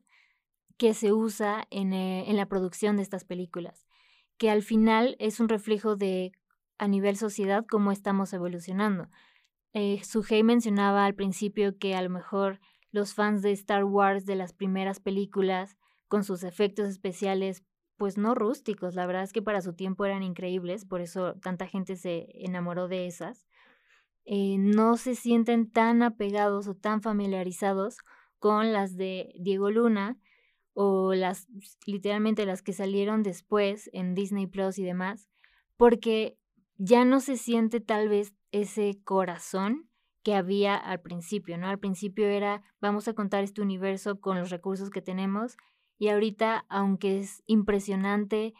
que 0.77 0.93
se 0.93 1.11
usa 1.11 1.65
en, 1.71 1.91
eh, 1.91 2.29
en 2.29 2.37
la 2.37 2.45
producción 2.45 2.97
de 2.97 3.01
estas 3.01 3.23
películas, 3.23 3.87
que 4.37 4.51
al 4.51 4.61
final 4.61 5.15
es 5.17 5.39
un 5.39 5.49
reflejo 5.49 5.95
de 5.95 6.33
a 6.77 6.87
nivel 6.87 7.17
sociedad 7.17 7.65
cómo 7.67 7.91
estamos 7.91 8.31
evolucionando. 8.31 9.09
Eh, 9.73 10.03
mencionaba 10.43 11.05
al 11.05 11.15
principio 11.15 11.79
que 11.79 11.95
a 11.95 12.01
lo 12.03 12.11
mejor 12.11 12.59
los 12.91 13.15
fans 13.15 13.41
de 13.41 13.53
Star 13.53 13.85
Wars 13.85 14.27
de 14.27 14.35
las 14.35 14.53
primeras 14.53 14.99
películas, 14.99 15.77
con 16.07 16.23
sus 16.23 16.43
efectos 16.43 16.89
especiales, 16.89 17.63
pues 17.97 18.17
no 18.17 18.35
rústicos, 18.35 18.95
la 18.95 19.05
verdad 19.05 19.23
es 19.23 19.33
que 19.33 19.41
para 19.41 19.61
su 19.61 19.73
tiempo 19.73 20.05
eran 20.05 20.23
increíbles, 20.23 20.85
por 20.85 21.01
eso 21.01 21.35
tanta 21.41 21.67
gente 21.67 21.95
se 21.95 22.27
enamoró 22.33 22.87
de 22.87 23.07
esas, 23.07 23.47
eh, 24.25 24.57
no 24.57 24.97
se 24.97 25.15
sienten 25.15 25.69
tan 25.71 26.01
apegados 26.03 26.67
o 26.67 26.75
tan 26.75 27.01
familiarizados 27.01 27.97
con 28.39 28.73
las 28.73 28.97
de 28.97 29.33
Diego 29.39 29.69
Luna 29.69 30.17
o 30.73 31.13
las 31.13 31.47
literalmente 31.85 32.45
las 32.45 32.61
que 32.61 32.73
salieron 32.73 33.23
después 33.23 33.89
en 33.93 34.13
Disney 34.13 34.47
Plus 34.47 34.77
y 34.77 34.83
demás, 34.83 35.29
porque 35.77 36.37
ya 36.77 37.05
no 37.05 37.21
se 37.21 37.37
siente 37.37 37.79
tal 37.79 38.09
vez 38.09 38.33
ese 38.51 38.99
corazón 39.03 39.89
que 40.23 40.33
había 40.33 40.75
al 40.75 41.01
principio, 41.01 41.57
¿no? 41.57 41.67
Al 41.67 41.79
principio 41.79 42.27
era 42.27 42.63
vamos 42.81 43.07
a 43.07 43.13
contar 43.13 43.43
este 43.43 43.61
universo 43.61 44.19
con 44.19 44.39
los 44.39 44.49
recursos 44.49 44.89
que 44.89 45.01
tenemos 45.01 45.55
y 45.97 46.09
ahorita, 46.09 46.65
aunque 46.69 47.19
es 47.19 47.43
impresionante 47.45 48.53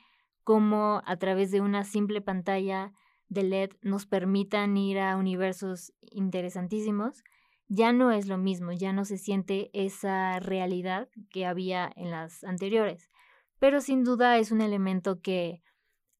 cómo 0.43 1.01
a 1.05 1.17
través 1.17 1.51
de 1.51 1.61
una 1.61 1.83
simple 1.83 2.21
pantalla 2.21 2.93
de 3.27 3.43
LED 3.43 3.71
nos 3.81 4.05
permitan 4.05 4.77
ir 4.77 4.99
a 4.99 5.17
universos 5.17 5.93
interesantísimos, 6.01 7.23
ya 7.67 7.91
no 7.91 8.11
es 8.11 8.27
lo 8.27 8.37
mismo, 8.37 8.71
ya 8.71 8.93
no 8.93 9.05
se 9.05 9.17
siente 9.17 9.71
esa 9.73 10.39
realidad 10.39 11.09
que 11.31 11.45
había 11.45 11.91
en 11.95 12.11
las 12.11 12.43
anteriores. 12.43 13.09
Pero 13.59 13.81
sin 13.81 14.03
duda 14.03 14.37
es 14.37 14.51
un 14.51 14.61
elemento 14.61 15.21
que 15.21 15.63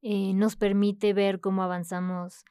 eh, 0.02 0.34
nos 0.34 0.56
permite 0.56 1.14
ver 1.14 1.40
cómo 1.40 1.64
avanzamos 1.64 2.46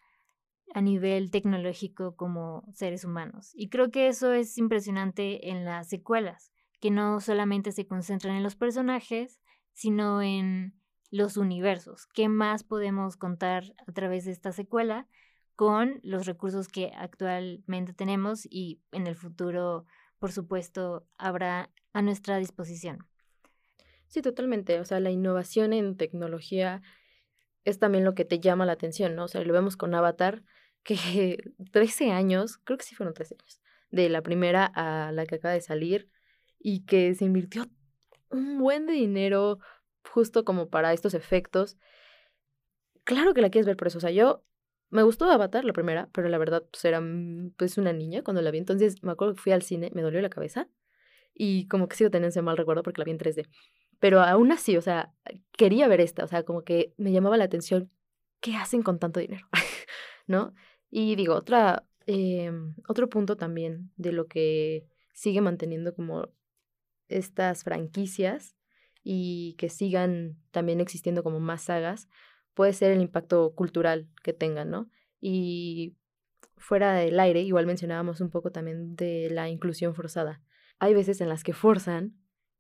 a 0.75 0.81
nivel 0.81 1.31
tecnológico 1.31 2.17
como 2.17 2.65
seres 2.73 3.05
humanos. 3.05 3.51
Y 3.55 3.69
creo 3.69 3.91
que 3.91 4.09
eso 4.09 4.33
es 4.33 4.57
impresionante 4.59 5.51
en 5.51 5.65
las 5.65 5.89
secuelas, 5.89 6.53
que 6.85 6.91
no 6.91 7.19
solamente 7.23 7.73
se 7.73 7.87
concentran 7.87 8.37
en 8.37 8.43
los 8.43 8.57
personajes, 8.57 9.41
sino 9.73 10.21
en 10.21 10.75
los 11.11 11.39
universos. 11.39 12.07
¿Qué 12.13 12.29
más 12.29 12.63
podemos 12.63 13.17
contar 13.17 13.75
a 13.87 13.93
través 13.93 14.27
de 14.27 14.33
esta 14.33 14.53
secuela 14.53 15.09
con 15.57 15.99
los 16.03 16.27
recursos 16.27 16.69
que 16.69 16.93
actualmente 16.95 17.95
tenemos 17.95 18.47
y 18.51 18.83
en 18.93 19.07
el 19.07 19.17
futuro, 19.17 19.87
por 20.19 20.31
supuesto, 20.31 21.07
habrá 21.17 21.71
a 21.95 22.03
nuestra 22.03 22.37
disposición? 22.37 23.07
Sí, 24.07 24.21
totalmente. 24.21 24.79
O 24.79 24.85
sea, 24.85 25.01
la 25.01 25.11
innovación 25.11 25.73
en 25.73 25.97
tecnología 25.97 26.83
es 27.65 27.79
también 27.79 28.05
lo 28.05 28.15
que 28.15 28.27
te 28.27 28.41
llama 28.41 28.67
la 28.67 28.73
atención, 28.73 29.15
¿no? 29.15 29.25
O 29.25 29.29
sea, 29.29 29.41
lo 29.41 29.55
vemos 29.55 29.79
con 29.79 29.95
Avatar, 29.95 30.45
que 30.83 31.39
13 31.73 32.11
años, 32.11 32.59
creo 32.59 32.77
que 32.77 32.85
sí 32.85 32.95
fueron 32.95 33.15
13 33.15 33.37
años, 33.41 33.63
de 33.91 34.11
la 34.11 34.21
primera 34.21 34.67
a 34.67 35.13
la 35.13 35.25
que 35.25 35.37
acaba 35.37 35.55
de 35.55 35.63
salir, 35.63 36.11
y 36.67 36.81
que 36.87 37.15
se 37.15 37.27
invirtió 37.27 37.67
un 38.31 38.59
buen 38.59 38.87
de 38.87 38.95
dinero 38.95 39.59
justo 40.11 40.47
como 40.47 40.71
para 40.71 40.95
estos 40.95 41.13
efectos. 41.13 41.77
Claro 43.05 43.35
que 43.35 43.43
la 43.43 43.51
quieres 43.51 43.67
ver 43.67 43.77
por 43.77 43.89
eso. 43.89 43.99
O 43.99 44.01
sea, 44.01 44.11
yo 44.11 44.43
me 44.89 45.03
gustó 45.03 45.27
Avatar 45.27 45.67
la 45.67 45.75
primera, 45.75 46.09
pero 46.13 46.31
la 46.31 46.39
verdad 46.39 46.65
pues 46.71 46.83
era 46.87 47.03
pues 47.59 47.77
una 47.77 47.93
niña 47.93 48.23
cuando 48.23 48.41
la 48.41 48.51
vi. 48.51 48.57
Entonces 48.57 49.03
me 49.03 49.13
acuerdo 49.13 49.35
que 49.35 49.43
fui 49.43 49.53
al 49.53 49.61
cine, 49.61 49.91
me 49.95 50.01
dolió 50.01 50.23
la 50.23 50.31
cabeza 50.31 50.67
y 51.35 51.69
como 51.69 51.87
que 51.87 51.97
sigo 51.97 52.11
teniendo 52.11 52.31
ese 52.31 52.41
mal 52.41 52.57
recuerdo 52.57 52.83
porque 52.83 53.03
la 53.03 53.05
vi 53.05 53.11
en 53.11 53.19
3D. 53.19 53.47
Pero 54.01 54.23
aún 54.23 54.51
así, 54.51 54.79
o 54.79 54.83
sea, 54.83 55.13
quería 55.53 55.87
ver 55.87 56.01
esta, 56.01 56.25
o 56.25 56.29
sea, 56.29 56.45
como 56.45 56.65
que 56.65 56.95
me 56.97 57.13
llamaba 57.13 57.37
la 57.37 57.45
atención, 57.45 57.91
¿qué 58.41 58.57
hacen 58.57 58.83
con 58.83 58.99
tanto 58.99 59.21
dinero? 59.21 59.47
¿No? 60.27 60.55
Y 60.91 61.15
digo, 61.17 61.35
otra, 61.35 61.85
eh, 62.07 62.51
otro 62.89 63.11
punto 63.11 63.37
también 63.37 63.93
de 63.97 64.13
lo 64.13 64.29
que 64.29 64.87
sigue 65.13 65.43
manteniendo 65.43 65.95
como 65.95 66.31
estas 67.09 67.65
franquicias 67.65 68.57
y 69.03 69.55
que 69.59 69.69
sigan 69.69 70.39
también 70.51 70.81
existiendo 70.81 71.23
como 71.23 71.41
más 71.41 71.63
sagas, 71.63 72.09
puede 72.55 72.73
ser 72.73 72.93
el 72.93 73.03
impacto 73.03 73.55
cultural 73.55 74.09
que 74.23 74.33
tengan, 74.33 74.71
¿no? 74.71 74.89
Y 75.21 75.97
fuera 76.57 76.95
del 76.95 77.21
aire, 77.21 77.43
igual 77.43 77.67
mencionábamos 77.67 78.21
un 78.21 78.31
poco 78.31 78.51
también 78.51 78.97
de 78.97 79.29
la 79.31 79.49
inclusión 79.49 79.95
forzada. 79.95 80.43
Hay 80.79 80.95
veces 80.95 81.21
en 81.21 81.29
las 81.29 81.45
que 81.45 81.53
forzan 81.53 82.17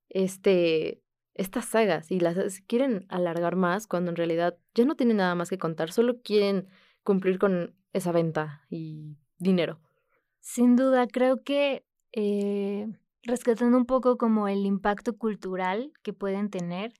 este, 0.08 1.02
estas 1.34 1.64
sagas 1.64 2.10
y 2.10 2.20
las 2.20 2.60
quieren 2.60 3.06
alargar 3.08 3.56
más 3.56 3.86
cuando 3.86 4.10
en 4.10 4.16
realidad 4.16 4.58
ya 4.74 4.84
no 4.84 4.96
tienen 4.96 5.18
nada 5.18 5.34
más 5.34 5.50
que 5.50 5.58
contar, 5.58 5.90
solo 5.92 6.20
quieren 6.22 6.68
cumplir 7.02 7.38
con 7.38 7.74
esa 7.92 8.12
venta 8.12 8.62
y 8.68 9.16
dinero. 9.38 9.80
Sin 10.40 10.76
duda, 10.76 11.06
creo 11.06 11.42
que 11.42 11.84
eh, 12.12 12.86
rescatando 13.24 13.76
un 13.76 13.86
poco 13.86 14.16
como 14.18 14.48
el 14.48 14.66
impacto 14.66 15.16
cultural 15.16 15.92
que 16.02 16.12
pueden 16.12 16.50
tener, 16.50 16.92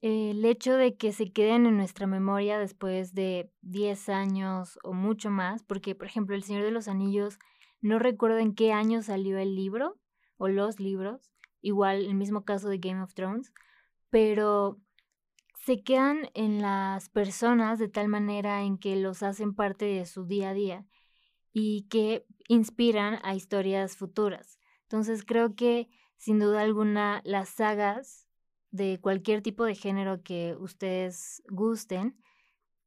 el 0.00 0.44
hecho 0.44 0.74
de 0.74 0.96
que 0.96 1.12
se 1.12 1.30
queden 1.30 1.64
en 1.66 1.76
nuestra 1.76 2.06
memoria 2.06 2.58
después 2.58 3.14
de 3.14 3.52
10 3.60 4.08
años 4.08 4.78
o 4.82 4.92
mucho 4.92 5.30
más, 5.30 5.62
porque 5.62 5.94
por 5.94 6.08
ejemplo 6.08 6.34
El 6.34 6.42
Señor 6.42 6.64
de 6.64 6.72
los 6.72 6.88
Anillos, 6.88 7.38
no 7.80 7.98
recuerdo 7.98 8.38
en 8.38 8.54
qué 8.54 8.72
año 8.72 9.02
salió 9.02 9.38
el 9.38 9.54
libro 9.54 9.98
o 10.38 10.48
los 10.48 10.80
libros, 10.80 11.30
igual 11.60 12.04
el 12.04 12.14
mismo 12.14 12.44
caso 12.44 12.68
de 12.68 12.78
Game 12.78 13.00
of 13.00 13.14
Thrones, 13.14 13.52
pero 14.10 14.80
se 15.64 15.84
quedan 15.84 16.28
en 16.34 16.60
las 16.60 17.08
personas 17.08 17.78
de 17.78 17.88
tal 17.88 18.08
manera 18.08 18.62
en 18.62 18.78
que 18.78 18.96
los 18.96 19.22
hacen 19.22 19.54
parte 19.54 19.84
de 19.84 20.04
su 20.06 20.26
día 20.26 20.50
a 20.50 20.54
día 20.54 20.86
y 21.52 21.86
que 21.88 22.26
inspiran 22.48 23.20
a 23.22 23.36
historias 23.36 23.96
futuras. 23.96 24.58
Entonces 24.92 25.24
creo 25.24 25.54
que 25.54 25.88
sin 26.18 26.38
duda 26.38 26.60
alguna 26.60 27.22
las 27.24 27.48
sagas 27.48 28.28
de 28.72 29.00
cualquier 29.00 29.40
tipo 29.40 29.64
de 29.64 29.74
género 29.74 30.22
que 30.22 30.54
ustedes 30.60 31.42
gusten 31.48 32.22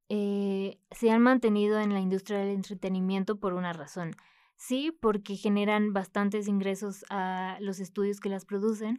eh, 0.07 0.79
se 0.91 1.09
han 1.09 1.23
mantenido 1.23 1.79
en 1.79 1.93
la 1.93 2.01
industria 2.01 2.37
del 2.37 2.49
entretenimiento 2.49 3.39
por 3.39 3.53
una 3.53 3.73
razón. 3.73 4.11
Sí, 4.55 4.95
porque 5.01 5.35
generan 5.35 5.93
bastantes 5.93 6.47
ingresos 6.47 7.05
a 7.09 7.57
los 7.59 7.79
estudios 7.79 8.19
que 8.19 8.29
las 8.29 8.45
producen, 8.45 8.97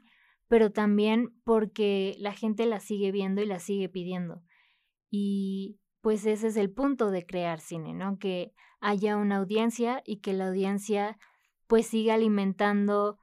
pero 0.49 0.73
también 0.73 1.33
porque 1.45 2.17
la 2.19 2.33
gente 2.33 2.67
las 2.67 2.83
sigue 2.83 3.13
viendo 3.13 3.41
y 3.41 3.47
las 3.47 3.63
sigue 3.63 3.89
pidiendo. 3.89 4.43
Y 5.13 5.79
pues 6.01 6.27
ese 6.27 6.49
es 6.49 6.57
el 6.57 6.73
punto 6.73 7.13
de 7.13 7.25
crear 7.25 7.61
cine, 7.61 7.95
¿no? 7.95 8.19
Que 8.19 8.53
haya 8.81 9.17
una 9.17 9.37
audiencia 9.37 10.03
y 10.05 10.17
que 10.17 10.33
la 10.33 10.49
audiencia 10.49 11.17
pues 11.67 11.87
sigue 11.87 12.13
alimentando 12.13 13.19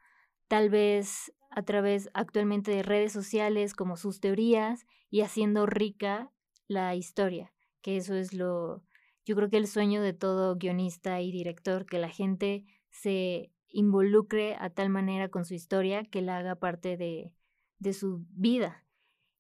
tal 0.48 0.70
vez 0.70 1.34
a 1.50 1.64
través 1.64 2.10
actualmente 2.14 2.72
de 2.72 2.84
redes 2.84 3.12
sociales 3.12 3.74
como 3.74 3.96
sus 3.96 4.20
teorías 4.20 4.86
y 5.10 5.22
haciendo 5.22 5.66
rica 5.66 6.32
la 6.68 6.96
historia, 6.96 7.54
que 7.82 7.98
eso 7.98 8.16
es 8.16 8.34
lo, 8.34 8.84
yo 9.26 9.36
creo 9.36 9.50
que 9.50 9.58
el 9.58 9.68
sueño 9.68 10.02
de 10.02 10.14
todo 10.14 10.56
guionista 10.56 11.22
y 11.22 11.32
director, 11.32 11.86
que 11.86 12.00
la 12.00 12.10
gente 12.10 12.66
se 12.90 13.52
involucre 13.70 14.56
a 14.60 14.70
tal 14.70 14.90
manera 14.90 15.30
con 15.30 15.46
su 15.46 15.54
historia 15.54 16.04
que 16.04 16.22
la 16.22 16.38
haga 16.38 16.56
parte 16.56 16.98
de, 16.98 17.34
de 17.80 17.94
su 17.94 18.26
vida. 18.32 18.86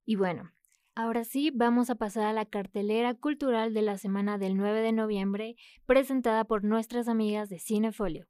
Y 0.05 0.15
bueno, 0.15 0.51
ahora 0.95 1.23
sí, 1.23 1.51
vamos 1.51 1.89
a 1.89 1.95
pasar 1.95 2.25
a 2.25 2.33
la 2.33 2.45
cartelera 2.45 3.15
cultural 3.15 3.73
de 3.73 3.81
la 3.81 3.97
semana 3.97 4.37
del 4.37 4.55
9 4.55 4.81
de 4.81 4.91
noviembre, 4.91 5.55
presentada 5.85 6.45
por 6.45 6.63
nuestras 6.63 7.07
amigas 7.07 7.49
de 7.49 7.59
Cinefolio 7.59 8.27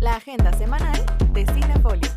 la 0.00 0.16
agenda 0.16 0.52
semanal 0.52 1.04
de 1.32 1.46
Cinefolio. 1.46 2.10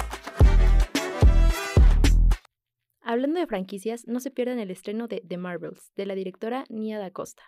Hablando 3.02 3.40
de 3.40 3.48
franquicias, 3.48 4.06
no 4.08 4.20
se 4.20 4.32
pierdan 4.32 4.60
el 4.60 4.70
estreno 4.70 5.08
de 5.08 5.24
The 5.28 5.38
Marvels, 5.38 5.92
de 5.96 6.06
la 6.06 6.16
directora 6.16 6.66
Nia 6.70 7.00
da 7.00 7.12
Costa. 7.12 7.44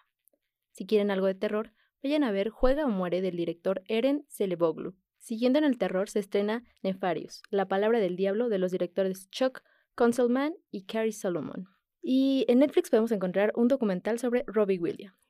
Si 0.72 0.86
quieren 0.86 1.12
algo 1.12 1.28
de 1.28 1.36
terror, 1.36 1.74
vayan 2.02 2.24
a 2.24 2.32
ver 2.32 2.50
Juega 2.50 2.86
o 2.86 2.90
Muere 2.90 3.22
del 3.22 3.36
director 3.36 3.84
Eren 3.88 4.26
Celeboglu. 4.30 4.96
Siguiendo 5.20 5.60
en 5.60 5.66
el 5.66 5.78
terror 5.78 6.10
se 6.10 6.20
estrena 6.20 6.64
Nefarious, 6.82 7.44
La 7.50 7.68
Palabra 7.68 8.00
del 8.00 8.16
Diablo 8.16 8.50
de 8.50 8.58
los 8.58 8.72
directores 8.72 9.30
Chuck 9.30 9.62
Conselman 9.96 10.56
y 10.72 10.86
Carrie 10.86 11.12
Solomon. 11.12 11.68
Y 12.02 12.46
en 12.48 12.60
Netflix 12.60 12.90
podemos 12.90 13.12
encontrar 13.12 13.52
un 13.56 13.68
documental 13.68 14.18
sobre 14.18 14.44
Robbie 14.48 14.80
Williams. 14.80 15.21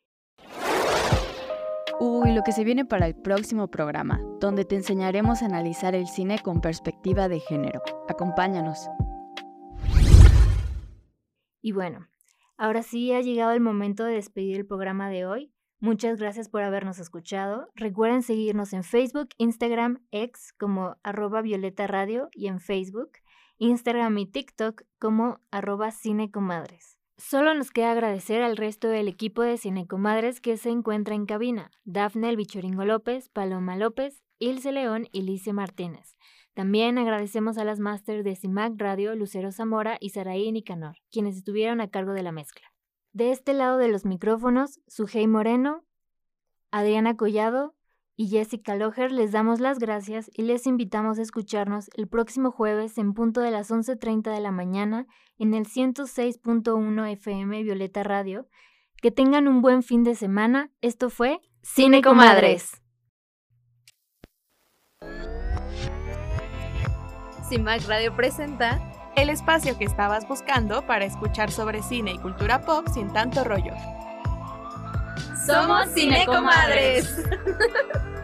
Uy, 2.04 2.32
lo 2.32 2.42
que 2.42 2.52
se 2.52 2.64
viene 2.64 2.84
para 2.84 3.06
el 3.06 3.14
próximo 3.14 3.68
programa, 3.70 4.20
donde 4.40 4.66
te 4.66 4.76
enseñaremos 4.76 5.44
a 5.44 5.46
analizar 5.46 5.94
el 5.94 6.08
cine 6.08 6.40
con 6.40 6.60
perspectiva 6.60 7.28
de 7.28 7.40
género. 7.40 7.80
Acompáñanos. 8.10 8.90
Y 11.62 11.74
bueno, 11.74 12.08
ahora 12.58 12.82
sí 12.82 13.14
ha 13.14 13.22
llegado 13.22 13.52
el 13.52 13.60
momento 13.60 14.04
de 14.04 14.16
despedir 14.16 14.58
el 14.58 14.66
programa 14.66 15.12
de 15.12 15.28
hoy. 15.28 15.54
Muchas 15.80 16.18
gracias 16.18 16.50
por 16.50 16.64
habernos 16.64 16.98
escuchado. 16.98 17.68
Recuerden 17.76 18.24
seguirnos 18.24 18.74
en 18.74 18.84
Facebook, 18.84 19.30
Instagram, 19.38 20.04
X 20.10 20.56
como 20.58 20.96
arroba 21.04 21.44
Violeta 21.44 21.88
y 22.34 22.48
en 22.48 22.60
Facebook, 22.60 23.12
Instagram 23.60 24.18
y 24.18 24.26
TikTok 24.26 24.82
como 24.98 25.40
arroba 25.52 25.92
Cinecomadres. 25.92 27.01
Solo 27.24 27.54
nos 27.54 27.70
queda 27.70 27.92
agradecer 27.92 28.42
al 28.42 28.58
resto 28.58 28.88
del 28.88 29.08
equipo 29.08 29.44
de 29.44 29.58
Cinecomadres 29.58 30.42
que 30.42 30.58
se 30.58 30.70
encuentra 30.70 31.14
en 31.14 31.28
cabina, 31.28 31.70
Dafne 31.86 32.28
El 32.30 32.36
Bichoringo 32.36 32.84
López, 32.84 33.30
Paloma 33.30 33.78
López, 33.78 34.24
Ilse 34.40 34.72
León 34.72 35.08
y 35.12 35.22
Lice 35.22 35.54
Martínez. 35.54 36.18
También 36.56 36.98
agradecemos 36.98 37.60
a 37.60 37.64
las 37.64 37.80
másters 37.80 38.24
de 38.24 38.36
CIMAC 38.36 38.74
Radio, 38.76 39.16
Lucero 39.16 39.52
Zamora 39.52 39.98
y 40.02 40.10
Saraí 40.10 40.52
Nicanor, 40.52 40.98
quienes 41.12 41.38
estuvieron 41.38 41.80
a 41.80 41.90
cargo 41.90 42.14
de 42.14 42.24
la 42.24 42.32
mezcla. 42.32 42.66
De 43.14 43.30
este 43.30 43.54
lado 43.54 43.78
de 43.78 43.88
los 43.88 44.04
micrófonos, 44.04 44.82
Sujei 44.88 45.28
Moreno, 45.28 45.86
Adriana 46.72 47.16
Collado, 47.16 47.76
y 48.22 48.28
Jessica 48.28 48.76
Loher 48.76 49.12
les 49.12 49.32
damos 49.32 49.60
las 49.60 49.80
gracias 49.80 50.30
y 50.32 50.44
les 50.44 50.68
invitamos 50.68 51.18
a 51.18 51.24
escucharnos 51.24 51.90
el 51.96 52.08
próximo 52.08 52.52
jueves 52.52 53.00
en 53.00 53.16
punto 53.16 53.42
de 53.42 53.50
las 53.50 53.72
11.30 53.72 54.32
de 54.32 54.40
la 54.40 54.52
mañana 54.52 55.08
en 55.40 55.56
el 55.56 55.66
106.1 55.66 57.12
FM 57.14 57.64
Violeta 57.64 58.04
Radio. 58.04 58.48
Que 59.02 59.10
tengan 59.10 59.48
un 59.48 59.64
buen 59.64 59.82
fin 59.82 60.04
de 60.04 60.14
semana. 60.14 60.70
Esto 60.82 61.10
fue 61.10 61.40
Cine 61.64 62.04
Comadres. 62.04 62.84
CIMAC 67.50 67.88
Radio 67.88 68.16
presenta 68.16 68.80
el 69.16 69.32
espacio 69.32 69.80
que 69.80 69.86
estabas 69.86 70.28
buscando 70.28 70.86
para 70.86 71.06
escuchar 71.06 71.50
sobre 71.50 71.82
cine 71.82 72.12
y 72.12 72.20
cultura 72.20 72.62
pop 72.62 72.88
sin 72.94 73.12
tanto 73.12 73.44
rollo. 73.44 73.74
Somos 75.44 75.88
Cinecomadres. 75.96 77.26